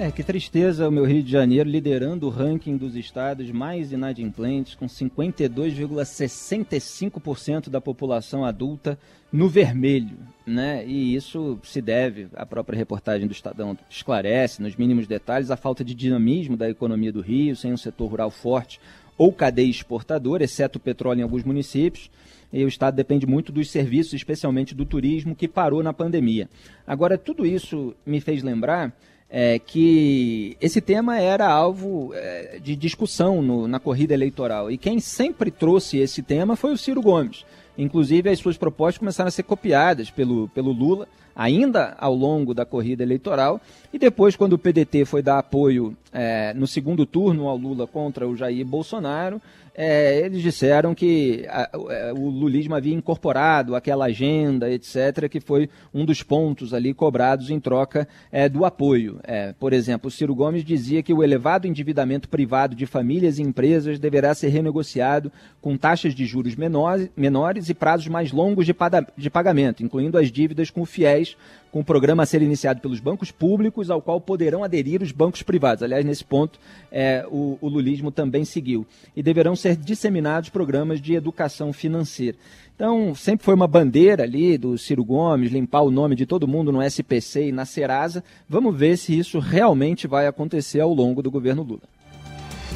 É, 0.01 0.13
que 0.13 0.23
tristeza 0.23 0.89
o 0.89 0.93
meu 0.93 1.05
Rio 1.05 1.25
de 1.25 1.33
Janeiro 1.33 1.69
liderando 1.69 2.29
o 2.29 2.31
ranking 2.31 2.77
dos 2.77 2.95
estados 2.95 3.51
mais 3.51 3.91
inadimplentes, 3.91 4.77
com 4.77 4.87
52,65% 4.87 7.69
da 7.69 7.81
população 7.81 8.45
adulta 8.45 8.97
no 9.33 9.49
vermelho, 9.49 10.17
né? 10.47 10.87
E 10.87 11.17
isso 11.17 11.59
se 11.65 11.83
deve, 11.83 12.29
a 12.37 12.47
própria 12.47 12.77
reportagem 12.77 13.27
do 13.27 13.33
Estadão 13.33 13.77
esclarece, 13.91 14.63
nos 14.63 14.77
mínimos 14.77 15.09
detalhes, 15.09 15.51
a 15.51 15.57
falta 15.57 15.85
de 15.85 15.97
dinamismo 15.97 16.57
da 16.57 16.71
economia 16.71 17.13
do 17.13 17.21
Rio, 17.21 17.57
sem 17.57 17.73
um 17.73 17.77
setor 17.77 18.09
rural 18.09 18.31
forte 18.31 18.79
ou 19.17 19.33
cadeia 19.33 19.69
exportadora, 19.69 20.45
exceto 20.45 20.79
o 20.79 20.81
petróleo 20.81 21.19
em 21.19 21.25
alguns 21.25 21.43
municípios. 21.43 22.09
E 22.53 22.65
o 22.65 22.69
Estado 22.69 22.95
depende 22.95 23.27
muito 23.27 23.51
dos 23.51 23.69
serviços, 23.69 24.15
especialmente 24.15 24.77
do 24.77 24.87
turismo, 24.87 25.35
que 25.35 25.49
parou 25.49 25.83
na 25.83 25.93
pandemia. 25.93 26.49
Agora, 26.87 27.19
tudo 27.19 27.45
isso 27.45 27.97
me 28.07 28.21
fez 28.21 28.45
lembrar 28.45 28.97
é, 29.31 29.59
que 29.59 30.57
esse 30.61 30.81
tema 30.81 31.21
era 31.21 31.47
alvo 31.47 32.13
é, 32.15 32.59
de 32.63 32.75
discussão 32.75 33.43
no, 33.43 33.69
na 33.69 33.79
corrida 33.79 34.15
eleitoral. 34.15 34.71
E 34.71 34.79
quem 34.79 35.01
sempre 35.01 35.51
trouxe 35.51 35.99
esse 35.99 36.23
tema 36.23 36.57
foi 36.57 36.73
o 36.73 36.79
Ciro 36.79 37.03
Gomes. 37.03 37.45
Inclusive, 37.77 38.29
as 38.31 38.39
suas 38.39 38.57
propostas 38.57 38.99
começaram 38.99 39.29
a 39.29 39.31
ser 39.31 39.45
copiadas 39.45 40.11
pelo, 40.11 40.49
pelo 40.49 40.73
Lula, 40.73 41.07
ainda 41.39 41.95
ao 41.99 42.13
longo 42.13 42.53
da 42.53 42.67
corrida 42.67 43.05
eleitoral. 43.05 43.61
E 43.93 43.99
depois, 43.99 44.35
quando 44.35 44.55
o 44.55 44.59
PDT 44.59 45.05
foi 45.05 45.23
dar 45.23 45.39
apoio 45.39 45.97
é, 46.13 46.53
no 46.53 46.67
segundo 46.67 47.07
turno 47.07 47.47
ao 47.47 47.57
Lula 47.57 47.87
contra 47.87 48.27
o 48.27 48.37
Jair 48.37 48.67
Bolsonaro, 48.67 49.41
é, 49.81 50.23
eles 50.25 50.43
disseram 50.43 50.93
que 50.93 51.47
a, 51.49 51.71
o 52.17 52.29
lulismo 52.29 52.75
havia 52.75 52.93
incorporado 52.93 53.77
aquela 53.77 54.07
agenda, 54.07 54.69
etc., 54.69 55.29
que 55.31 55.39
foi 55.39 55.71
um 55.95 56.05
dos 56.05 56.21
pontos 56.21 56.75
ali 56.75 56.93
cobrados 56.93 57.49
em 57.49 57.61
troca 57.61 58.09
é, 58.33 58.49
do 58.49 58.65
apoio. 58.65 59.21
É, 59.23 59.53
por 59.53 59.73
exemplo, 59.73 60.09
o 60.09 60.11
Ciro 60.11 60.35
Gomes 60.35 60.65
dizia 60.65 61.01
que 61.01 61.15
o 61.15 61.23
elevado 61.23 61.69
endividamento 61.69 62.29
privado 62.29 62.75
de 62.75 62.87
famílias 62.87 63.39
e 63.39 63.43
empresas 63.43 64.01
deverá 64.01 64.35
ser 64.35 64.49
renegociado 64.49 65.31
com 65.61 65.77
taxas 65.77 66.13
de 66.13 66.27
juros 66.27 66.57
menores, 66.57 67.09
menores 67.17 67.69
e 67.69 67.75
prazos 67.75 68.09
mais 68.09 68.33
longos 68.33 68.67
de, 68.67 68.75
de 69.17 69.31
pagamento, 69.31 69.85
incluindo 69.85 70.19
as 70.19 70.33
dívidas 70.33 70.71
com 70.71 70.85
fiéis 70.85 71.28
com 71.71 71.81
o 71.81 71.85
programa 71.85 72.23
a 72.23 72.27
ser 72.27 72.43
iniciado 72.43 72.81
pelos 72.81 73.01
bancos 73.01 73.31
públicos, 73.31 73.91
ao 73.91 74.01
qual 74.01 74.21
poderão 74.21 74.65
aderir 74.65 75.03
os 75.03 75.13
bancos 75.13 75.43
privados. 75.43 75.83
Aliás, 75.83 76.05
nesse 76.05 76.25
ponto, 76.25 76.59
é, 76.91 77.27
o, 77.31 77.59
o 77.61 77.69
lulismo 77.69 78.11
também 78.11 78.45
seguiu. 78.45 78.87
E 79.15 79.23
deverão 79.23 79.55
ser 79.55 79.77
disseminados 79.77 80.49
programas 80.49 81.01
de 81.01 81.15
educação 81.15 81.73
financeira. 81.73 82.37
Então, 82.75 83.15
sempre 83.15 83.45
foi 83.45 83.55
uma 83.55 83.67
bandeira 83.67 84.23
ali 84.23 84.57
do 84.57 84.79
Ciro 84.79 85.05
Gomes, 85.05 85.51
limpar 85.51 85.83
o 85.83 85.91
nome 85.91 86.15
de 86.15 86.25
todo 86.25 86.47
mundo 86.47 86.71
no 86.71 86.83
SPC 86.83 87.49
e 87.49 87.53
na 87.53 87.65
Serasa. 87.65 88.23
Vamos 88.49 88.77
ver 88.77 88.97
se 88.97 89.19
isso 89.19 89.39
realmente 89.39 90.07
vai 90.07 90.27
acontecer 90.27 90.81
ao 90.81 90.95
longo 90.95 91.23
do 91.23 91.31
governo 91.31 91.63
Lula. 91.63 91.83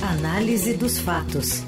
Análise 0.02 0.74
dos 0.74 0.98
fatos. 0.98 1.64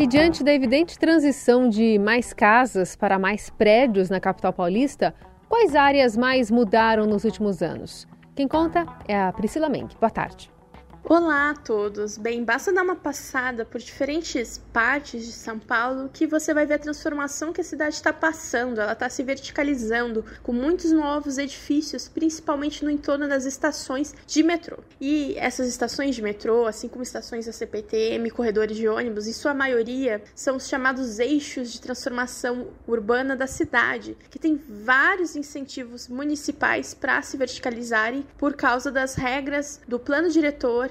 E 0.00 0.06
diante 0.06 0.44
da 0.44 0.54
evidente 0.54 0.96
transição 0.96 1.68
de 1.68 1.98
mais 1.98 2.32
casas 2.32 2.94
para 2.94 3.18
mais 3.18 3.50
prédios 3.50 4.08
na 4.08 4.20
capital 4.20 4.52
paulista, 4.52 5.12
quais 5.48 5.74
áreas 5.74 6.16
mais 6.16 6.52
mudaram 6.52 7.04
nos 7.04 7.24
últimos 7.24 7.62
anos? 7.62 8.06
Quem 8.36 8.46
conta 8.46 8.86
é 9.08 9.20
a 9.20 9.32
Priscila 9.32 9.68
Menck. 9.68 9.96
Boa 9.98 10.08
tarde. 10.08 10.52
Olá 11.10 11.52
a 11.52 11.54
todos! 11.54 12.18
Bem, 12.18 12.44
basta 12.44 12.70
dar 12.70 12.82
uma 12.82 12.94
passada 12.94 13.64
por 13.64 13.80
diferentes 13.80 14.60
partes 14.74 15.24
de 15.24 15.32
São 15.32 15.58
Paulo 15.58 16.10
que 16.12 16.26
você 16.26 16.52
vai 16.52 16.66
ver 16.66 16.74
a 16.74 16.78
transformação 16.78 17.50
que 17.50 17.62
a 17.62 17.64
cidade 17.64 17.94
está 17.94 18.12
passando. 18.12 18.78
Ela 18.78 18.92
está 18.92 19.08
se 19.08 19.22
verticalizando 19.22 20.22
com 20.42 20.52
muitos 20.52 20.92
novos 20.92 21.38
edifícios, 21.38 22.08
principalmente 22.08 22.84
no 22.84 22.90
entorno 22.90 23.26
das 23.26 23.46
estações 23.46 24.14
de 24.26 24.42
metrô. 24.42 24.80
E 25.00 25.34
essas 25.38 25.66
estações 25.66 26.14
de 26.14 26.20
metrô, 26.20 26.66
assim 26.66 26.88
como 26.88 27.02
estações 27.02 27.46
da 27.46 27.52
CPTM, 27.52 28.30
corredores 28.30 28.76
de 28.76 28.86
ônibus, 28.86 29.26
em 29.26 29.32
sua 29.32 29.54
maioria 29.54 30.22
são 30.34 30.56
os 30.56 30.68
chamados 30.68 31.18
eixos 31.18 31.72
de 31.72 31.80
transformação 31.80 32.66
urbana 32.86 33.34
da 33.34 33.46
cidade, 33.46 34.14
que 34.28 34.38
tem 34.38 34.60
vários 34.84 35.36
incentivos 35.36 36.06
municipais 36.06 36.92
para 36.92 37.22
se 37.22 37.38
verticalizarem 37.38 38.26
por 38.36 38.52
causa 38.52 38.92
das 38.92 39.14
regras 39.14 39.80
do 39.88 39.98
plano 39.98 40.28
diretor 40.28 40.90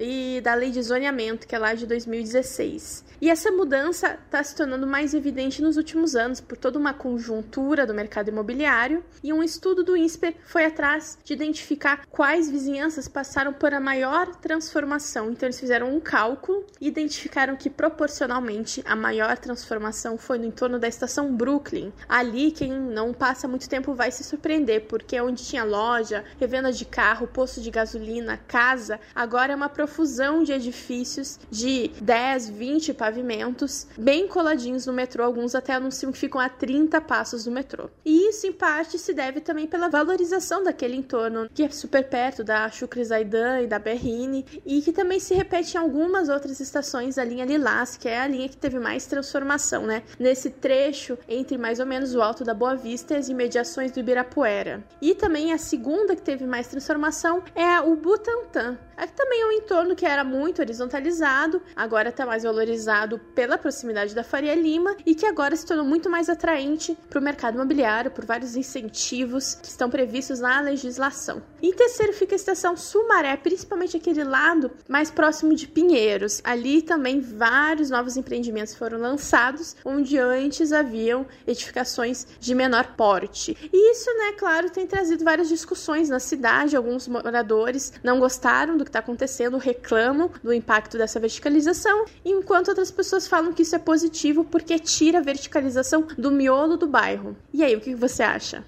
e 0.00 0.40
da 0.40 0.54
lei 0.54 0.70
de 0.70 0.82
zoneamento, 0.82 1.46
que 1.46 1.54
é 1.54 1.58
lá 1.58 1.74
de 1.74 1.86
2016. 1.86 3.04
E 3.20 3.28
essa 3.28 3.50
mudança 3.50 4.18
está 4.24 4.42
se 4.42 4.56
tornando 4.56 4.86
mais 4.86 5.12
evidente 5.12 5.60
nos 5.60 5.76
últimos 5.76 6.16
anos 6.16 6.40
por 6.40 6.56
toda 6.56 6.78
uma 6.78 6.94
conjuntura 6.94 7.86
do 7.86 7.92
mercado 7.92 8.28
imobiliário 8.28 9.04
e 9.22 9.30
um 9.30 9.42
estudo 9.42 9.84
do 9.84 9.94
INSPER 9.94 10.36
foi 10.46 10.64
atrás 10.64 11.18
de 11.22 11.34
identificar 11.34 12.06
quais 12.08 12.50
vizinhanças 12.50 13.08
passaram 13.08 13.52
por 13.52 13.74
a 13.74 13.80
maior 13.80 14.34
transformação. 14.36 15.30
Então 15.30 15.46
eles 15.46 15.60
fizeram 15.60 15.94
um 15.94 16.00
cálculo 16.00 16.64
e 16.80 16.88
identificaram 16.88 17.56
que 17.56 17.68
proporcionalmente 17.68 18.82
a 18.86 18.96
maior 18.96 19.36
transformação 19.36 20.16
foi 20.16 20.38
no 20.38 20.46
entorno 20.46 20.78
da 20.78 20.88
estação 20.88 21.34
Brooklyn. 21.34 21.92
Ali 22.08 22.50
quem 22.50 22.72
não 22.72 23.12
passa 23.12 23.46
muito 23.46 23.68
tempo 23.68 23.92
vai 23.92 24.10
se 24.10 24.24
surpreender, 24.24 24.86
porque 24.86 25.16
é 25.16 25.22
onde 25.22 25.44
tinha 25.44 25.62
loja, 25.62 26.24
revenda 26.38 26.72
de 26.72 26.86
carro, 26.86 27.26
posto 27.26 27.60
de 27.60 27.70
gasolina, 27.70 28.40
casa, 28.48 28.98
agora 29.14 29.52
é 29.52 29.56
uma 29.56 29.68
profusão 29.90 30.44
de 30.44 30.52
edifícios 30.52 31.38
de 31.50 31.90
10, 32.00 32.48
20 32.50 32.94
pavimentos, 32.94 33.88
bem 33.98 34.28
coladinhos 34.28 34.86
no 34.86 34.92
metrô, 34.92 35.24
alguns 35.24 35.54
até 35.56 35.74
anunciam 35.74 36.12
que 36.12 36.18
ficam 36.18 36.40
a 36.40 36.48
30 36.48 37.00
passos 37.00 37.44
do 37.44 37.50
metrô. 37.50 37.90
E 38.04 38.28
isso, 38.28 38.46
em 38.46 38.52
parte, 38.52 38.98
se 38.98 39.12
deve 39.12 39.40
também 39.40 39.66
pela 39.66 39.88
valorização 39.88 40.62
daquele 40.62 40.94
entorno, 40.94 41.50
que 41.52 41.64
é 41.64 41.70
super 41.70 42.08
perto 42.08 42.44
da 42.44 42.70
Chucre 42.70 43.04
Zaidan 43.04 43.62
e 43.62 43.66
da 43.66 43.80
Berrine, 43.80 44.46
e 44.64 44.80
que 44.80 44.92
também 44.92 45.18
se 45.18 45.34
repete 45.34 45.76
em 45.76 45.80
algumas 45.80 46.28
outras 46.28 46.60
estações 46.60 47.16
da 47.16 47.24
linha 47.24 47.44
Lilás, 47.44 47.96
que 47.96 48.08
é 48.08 48.20
a 48.20 48.28
linha 48.28 48.48
que 48.48 48.56
teve 48.56 48.78
mais 48.78 49.06
transformação, 49.06 49.86
né? 49.86 50.04
Nesse 50.20 50.50
trecho 50.50 51.18
entre 51.28 51.58
mais 51.58 51.80
ou 51.80 51.86
menos 51.86 52.14
o 52.14 52.22
Alto 52.22 52.44
da 52.44 52.54
Boa 52.54 52.76
Vista 52.76 53.14
e 53.14 53.16
as 53.16 53.28
imediações 53.28 53.90
do 53.90 53.98
Ibirapuera. 53.98 54.84
E 55.02 55.14
também 55.16 55.52
a 55.52 55.58
segunda 55.58 56.14
que 56.14 56.22
teve 56.22 56.46
mais 56.46 56.68
transformação 56.68 57.42
é 57.56 57.80
o 57.80 57.96
Butantã. 57.96 58.78
Aqui 59.00 59.14
também 59.14 59.40
é 59.40 59.46
um 59.46 59.52
entorno 59.52 59.79
que 59.96 60.06
era 60.06 60.22
muito 60.22 60.60
horizontalizado, 60.60 61.62
agora 61.74 62.10
está 62.10 62.24
mais 62.26 62.42
valorizado 62.42 63.18
pela 63.34 63.58
proximidade 63.58 64.14
da 64.14 64.22
Faria 64.22 64.54
Lima 64.54 64.96
e 65.04 65.14
que 65.14 65.26
agora 65.26 65.56
se 65.56 65.66
tornou 65.66 65.84
muito 65.84 66.08
mais 66.08 66.28
atraente 66.28 66.96
para 67.08 67.18
o 67.18 67.22
mercado 67.22 67.54
imobiliário 67.54 68.10
por 68.10 68.24
vários 68.24 68.56
incentivos 68.56 69.54
que 69.54 69.68
estão 69.68 69.90
previstos 69.90 70.40
na 70.40 70.60
legislação. 70.60 71.42
Em 71.62 71.72
terceiro 71.72 72.12
fica 72.12 72.34
a 72.34 72.36
estação 72.36 72.76
Sumaré, 72.76 73.36
principalmente 73.36 73.96
aquele 73.96 74.24
lado 74.24 74.70
mais 74.88 75.10
próximo 75.10 75.54
de 75.54 75.66
Pinheiros. 75.66 76.40
Ali 76.44 76.82
também 76.82 77.20
vários 77.20 77.90
novos 77.90 78.16
empreendimentos 78.16 78.74
foram 78.74 78.98
lançados, 78.98 79.76
onde 79.84 80.18
antes 80.18 80.72
haviam 80.72 81.26
edificações 81.46 82.26
de 82.38 82.54
menor 82.54 82.94
porte. 82.96 83.56
E 83.72 83.92
isso, 83.92 84.10
né, 84.18 84.32
claro, 84.38 84.70
tem 84.70 84.86
trazido 84.86 85.24
várias 85.24 85.48
discussões 85.48 86.08
na 86.08 86.18
cidade. 86.18 86.76
Alguns 86.76 87.08
moradores 87.08 87.92
não 88.02 88.18
gostaram 88.18 88.76
do 88.76 88.84
que 88.84 88.90
está 88.90 88.98
acontecendo, 88.98 89.56
reclamam 89.70 90.30
do 90.42 90.52
impacto 90.52 90.98
dessa 90.98 91.20
verticalização, 91.20 92.04
enquanto 92.24 92.68
outras 92.68 92.88
as 92.88 92.94
pessoas 92.94 93.26
falam 93.26 93.52
que 93.52 93.62
isso 93.62 93.76
é 93.76 93.78
positivo 93.78 94.44
porque 94.44 94.78
tira 94.78 95.18
a 95.18 95.22
verticalização 95.22 96.06
do 96.18 96.30
miolo 96.30 96.76
do 96.76 96.86
bairro. 96.86 97.36
E 97.52 97.62
aí, 97.62 97.74
o 97.76 97.80
que 97.80 97.94
você 97.94 98.22
acha? 98.22 98.64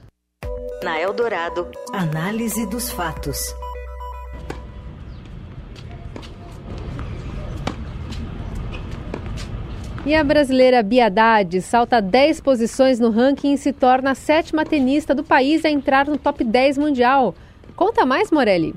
Na 0.83 1.01
Eldorado, 1.01 1.69
análise 1.93 2.67
dos 2.67 2.91
fatos. 2.91 3.55
E 10.05 10.15
a 10.15 10.25
brasileira 10.25 10.83
Bia 10.83 11.07
Haddad 11.07 11.61
salta 11.63 12.01
10 12.01 12.41
posições 12.41 12.99
no 12.99 13.11
ranking 13.11 13.53
e 13.53 13.59
se 13.59 13.73
torna 13.73 14.11
a 14.11 14.17
sétima 14.17 14.65
tenista 14.65 15.15
do 15.15 15.23
país 15.23 15.65
a 15.65 15.71
entrar 15.71 16.07
no 16.07 16.19
top 16.19 16.43
10 16.43 16.79
mundial. 16.79 17.35
Conta 17.77 18.05
mais, 18.05 18.31
Morelli. 18.31 18.75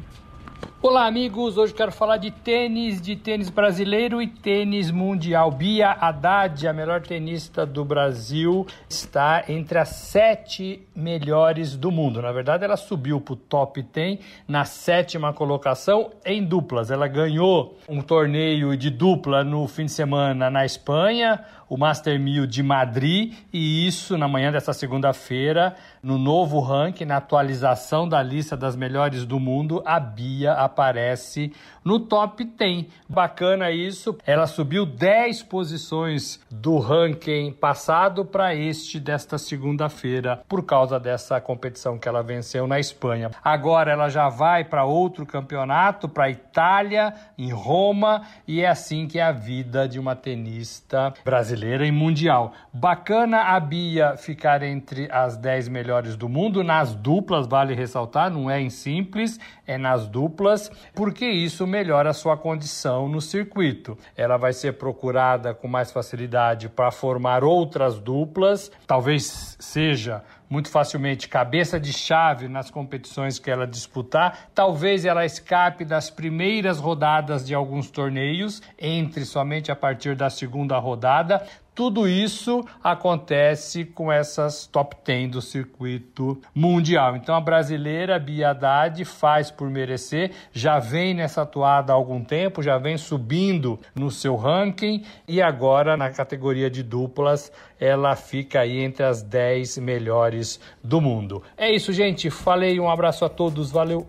Olá, 0.88 1.08
amigos. 1.08 1.58
Hoje 1.58 1.74
quero 1.74 1.92
falar 1.92 2.18
de 2.18 2.30
tênis, 2.30 3.02
de 3.02 3.16
tênis 3.16 3.50
brasileiro 3.50 4.22
e 4.22 4.28
tênis 4.28 4.92
mundial. 4.92 5.50
Bia 5.50 5.90
Haddad, 5.90 6.68
a 6.68 6.72
melhor 6.72 7.02
tenista 7.02 7.66
do 7.66 7.84
Brasil, 7.84 8.68
está 8.88 9.46
entre 9.50 9.80
as 9.80 9.90
sete 9.90 10.88
melhores 10.96 11.76
do 11.76 11.90
mundo. 11.90 12.22
Na 12.22 12.32
verdade, 12.32 12.66
ela 12.66 12.78
subiu 12.78 13.20
para 13.20 13.34
o 13.34 13.36
top 13.36 13.82
10 13.82 14.20
na 14.48 14.64
sétima 14.64 15.34
colocação 15.34 16.12
em 16.24 16.44
duplas. 16.44 16.92
Ela 16.92 17.08
ganhou 17.08 17.80
um 17.90 18.00
torneio 18.00 18.78
de 18.78 18.92
dupla 18.92 19.44
no 19.44 19.68
fim 19.68 19.86
de 19.86 19.92
semana 19.92 20.52
na 20.52 20.66
Espanha, 20.66 21.44
o 21.68 21.78
Master 21.78 22.20
1000 22.20 22.46
de 22.48 22.62
Madrid, 22.62 23.34
e 23.52 23.88
isso 23.88 24.18
na 24.18 24.28
manhã 24.28 24.52
dessa 24.52 24.74
segunda-feira, 24.74 25.76
no 26.02 26.18
novo 26.18 26.60
ranking, 26.60 27.06
na 27.06 27.18
atualização 27.18 28.08
da 28.08 28.22
lista 28.22 28.56
das 28.56 28.76
melhores 28.76 29.26
do 29.26 29.40
mundo, 29.40 29.82
a 29.86 30.00
Bia 30.00 30.54
aparece 30.54 31.52
no 31.86 32.00
top 32.00 32.44
10. 32.44 32.88
Bacana 33.08 33.70
isso. 33.70 34.18
Ela 34.26 34.48
subiu 34.48 34.86
10 34.86 35.44
posições 35.44 36.40
do 36.50 36.80
ranking 36.80 37.54
passado 37.54 38.26
para 38.26 38.56
este 38.56 39.00
desta 39.00 39.38
segunda-feira, 39.38 40.42
por 40.50 40.66
causa 40.66 41.00
dessa 41.00 41.40
competição 41.40 42.00
que 42.00 42.10
ela 42.10 42.24
venceu 42.24 42.66
na 42.66 42.80
Espanha. 42.80 43.30
Agora 43.44 43.92
ela 43.92 44.10
já 44.10 44.28
vai 44.28 44.64
para 44.64 44.84
outro 44.84 45.26
campeonato, 45.26 46.10
para 46.10 46.32
Itália, 46.32 47.14
em 47.38 47.52
Roma, 47.52 48.24
e 48.48 48.62
é 48.62 48.68
assim 48.68 49.08
que 49.08 49.20
é 49.20 49.24
a 49.24 49.32
vida 49.32 49.88
de 49.88 50.00
uma 50.00 50.16
tenista 50.16 51.14
brasileira 51.24 51.86
e 51.86 51.92
mundial. 51.92 52.54
Bacana 52.74 53.44
a 53.56 53.60
Bia 53.60 54.18
ficar 54.18 54.64
entre 54.64 55.08
as 55.12 55.38
10 55.38 55.68
melhores 55.68 56.16
do 56.16 56.28
mundo 56.28 56.64
nas 56.64 56.96
duplas, 56.96 57.46
vale 57.46 57.76
ressaltar, 57.76 58.32
não 58.32 58.50
é 58.50 58.60
em 58.60 58.70
simples, 58.70 59.40
é 59.68 59.78
nas 59.78 60.08
duplas, 60.08 60.72
porque 60.94 61.26
isso 61.26 61.68
melhora 61.76 62.12
a 62.12 62.14
sua 62.14 62.38
condição 62.38 63.10
no 63.10 63.20
circuito. 63.20 63.98
Ela 64.16 64.38
vai 64.38 64.54
ser 64.54 64.78
procurada 64.78 65.54
com 65.54 65.68
mais 65.68 65.92
facilidade 65.92 66.70
para 66.70 66.90
formar 66.90 67.44
outras 67.44 68.00
duplas, 68.00 68.72
talvez 68.88 69.58
seja 69.60 70.24
muito 70.50 70.70
facilmente 70.70 71.28
cabeça 71.28 71.78
de 71.78 71.92
chave 71.92 72.48
nas 72.48 72.70
competições 72.70 73.40
que 73.40 73.52
ela 73.52 73.68
disputar. 73.68 74.50
Talvez 74.54 75.04
ela 75.04 75.26
escape 75.26 75.84
das 75.84 76.10
primeiras 76.10 76.80
rodadas 76.80 77.46
de 77.46 77.54
alguns 77.54 77.90
torneios, 77.92 78.62
entre 78.80 79.26
somente 79.26 79.70
a 79.70 79.76
partir 79.76 80.16
da 80.16 80.30
segunda 80.30 80.78
rodada. 80.78 81.46
Tudo 81.76 82.08
isso 82.08 82.64
acontece 82.82 83.84
com 83.84 84.10
essas 84.10 84.66
top 84.66 84.96
10 85.06 85.32
do 85.32 85.42
circuito 85.42 86.42
mundial. 86.56 87.18
Então 87.18 87.36
a 87.36 87.42
brasileira 87.42 88.18
Bia 88.18 88.52
Haddad 88.52 89.04
faz 89.04 89.52
por 89.52 89.70
merecer, 89.70 90.32
já 90.54 90.80
vem 90.80 91.14
nessa 91.14 91.42
atuada 91.42 91.92
há 91.92 91.96
algum 91.96 92.24
tempo, 92.24 92.64
já 92.64 92.78
vem 92.78 92.98
subindo 92.98 93.78
no 93.94 94.10
seu 94.10 94.38
ranking 94.38 95.04
e 95.28 95.42
agora 95.42 95.98
na 95.98 96.10
categoria 96.10 96.70
de 96.70 96.82
duplas 96.82 97.52
ela 97.78 98.16
fica 98.16 98.62
aí 98.62 98.80
entre 98.80 99.04
as 99.04 99.22
10 99.22 99.80
melhores 99.80 100.62
do 100.82 101.02
mundo. 101.02 101.44
É 101.58 101.70
isso, 101.70 101.92
gente. 101.92 102.30
Falei, 102.30 102.80
um 102.80 102.90
abraço 102.90 103.26
a 103.26 103.30
todos, 103.30 103.70
valeu. 103.70 104.08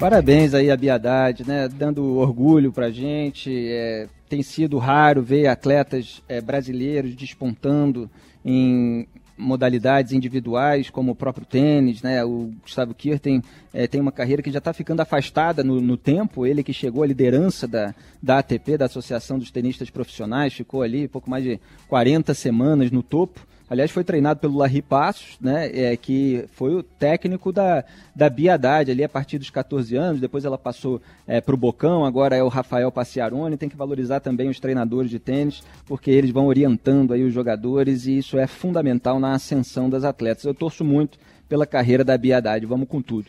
Parabéns 0.00 0.54
aí 0.54 0.72
a 0.72 0.76
Biadade, 0.76 1.46
né? 1.46 1.68
Dando 1.68 2.18
orgulho 2.18 2.72
pra 2.72 2.90
gente. 2.90 3.68
É, 3.68 4.08
tem 4.28 4.42
sido 4.42 4.78
raro 4.78 5.22
ver 5.22 5.46
atletas 5.46 6.22
é, 6.28 6.40
brasileiros 6.40 7.14
despontando 7.14 8.10
em 8.44 9.06
modalidades 9.38 10.12
individuais, 10.12 10.90
como 10.90 11.12
o 11.12 11.14
próprio 11.14 11.46
tênis, 11.46 12.02
né? 12.02 12.24
O 12.24 12.50
Gustavo 12.60 12.92
Kirten 12.92 13.40
é, 13.72 13.86
tem 13.86 14.00
uma 14.00 14.10
carreira 14.10 14.42
que 14.42 14.50
já 14.50 14.58
está 14.58 14.72
ficando 14.72 15.00
afastada 15.00 15.62
no, 15.62 15.80
no, 15.80 15.96
tempo. 15.96 16.44
Ele 16.44 16.64
que 16.64 16.72
chegou 16.72 17.04
à 17.04 17.06
liderança 17.06 17.68
da, 17.68 17.94
da 18.20 18.38
ATP, 18.38 18.76
da 18.76 18.86
Associação 18.86 19.38
dos 19.38 19.50
Tenistas 19.50 19.90
Profissionais, 19.90 20.52
ficou 20.52 20.82
ali 20.82 21.06
pouco 21.06 21.30
mais 21.30 21.44
de 21.44 21.60
40 21.86 22.34
semanas 22.34 22.90
no 22.90 23.02
topo. 23.02 23.46
Aliás, 23.70 23.90
foi 23.90 24.02
treinado 24.02 24.40
pelo 24.40 24.56
Larry 24.56 24.80
Passos, 24.80 25.36
né, 25.40 25.70
é, 25.72 25.96
que 25.96 26.46
foi 26.52 26.74
o 26.74 26.82
técnico 26.82 27.52
da, 27.52 27.84
da 28.16 28.30
Biadade 28.30 28.90
ali 28.90 29.04
a 29.04 29.08
partir 29.08 29.38
dos 29.38 29.50
14 29.50 29.94
anos. 29.94 30.20
Depois 30.20 30.44
ela 30.44 30.56
passou 30.56 31.02
é, 31.26 31.40
para 31.40 31.54
o 31.54 31.58
Bocão, 31.58 32.04
agora 32.04 32.34
é 32.34 32.42
o 32.42 32.48
Rafael 32.48 32.90
Passiarone. 32.90 33.58
Tem 33.58 33.68
que 33.68 33.76
valorizar 33.76 34.20
também 34.20 34.48
os 34.48 34.58
treinadores 34.58 35.10
de 35.10 35.18
tênis, 35.18 35.62
porque 35.86 36.10
eles 36.10 36.30
vão 36.30 36.46
orientando 36.46 37.12
aí 37.12 37.22
os 37.22 37.32
jogadores 37.32 38.06
e 38.06 38.18
isso 38.18 38.38
é 38.38 38.46
fundamental 38.46 39.20
na 39.20 39.32
ascensão 39.32 39.90
das 39.90 40.04
atletas. 40.04 40.44
Eu 40.44 40.54
torço 40.54 40.82
muito 40.82 41.18
pela 41.46 41.66
carreira 41.66 42.02
da 42.02 42.16
Biadade. 42.16 42.64
Vamos 42.64 42.88
com 42.88 43.02
tudo. 43.02 43.26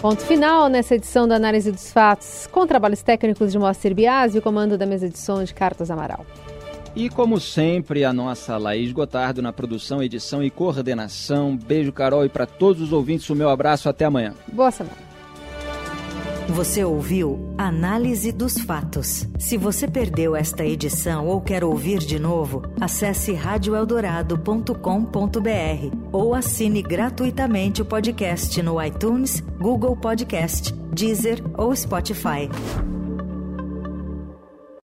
Ponto 0.00 0.22
final 0.22 0.68
nessa 0.68 0.94
edição 0.94 1.26
da 1.26 1.34
Análise 1.34 1.72
dos 1.72 1.90
Fatos, 1.90 2.46
com 2.52 2.66
trabalhos 2.66 3.02
técnicos 3.02 3.50
de 3.50 3.58
Moacir 3.58 3.94
Biasi 3.94 4.36
e 4.36 4.38
o 4.38 4.42
comando 4.42 4.78
da 4.78 4.86
mesa 4.86 5.08
de 5.08 5.18
som 5.18 5.42
de 5.42 5.52
Cartas 5.52 5.90
Amaral. 5.90 6.24
E 6.96 7.10
como 7.10 7.38
sempre, 7.38 8.04
a 8.04 8.12
nossa 8.12 8.56
Laís 8.56 8.90
Gotardo 8.90 9.42
na 9.42 9.52
produção, 9.52 10.02
edição 10.02 10.42
e 10.42 10.48
coordenação. 10.48 11.54
Beijo, 11.54 11.92
Carol, 11.92 12.24
e 12.24 12.28
para 12.30 12.46
todos 12.46 12.80
os 12.80 12.90
ouvintes, 12.90 13.28
o 13.28 13.36
meu 13.36 13.50
abraço. 13.50 13.86
Até 13.86 14.06
amanhã. 14.06 14.32
Boa 14.50 14.70
semana. 14.70 14.96
Você 16.48 16.84
ouviu 16.84 17.52
Análise 17.58 18.32
dos 18.32 18.56
Fatos. 18.56 19.28
Se 19.38 19.58
você 19.58 19.86
perdeu 19.86 20.34
esta 20.34 20.64
edição 20.64 21.26
ou 21.26 21.40
quer 21.40 21.62
ouvir 21.62 21.98
de 21.98 22.18
novo, 22.18 22.62
acesse 22.80 23.34
radioeldorado.com.br 23.34 25.96
ou 26.12 26.34
assine 26.34 26.82
gratuitamente 26.82 27.82
o 27.82 27.84
podcast 27.84 28.62
no 28.62 28.82
iTunes, 28.82 29.40
Google 29.58 29.96
Podcast, 29.96 30.72
Deezer 30.72 31.42
ou 31.58 31.76
Spotify. 31.76 32.48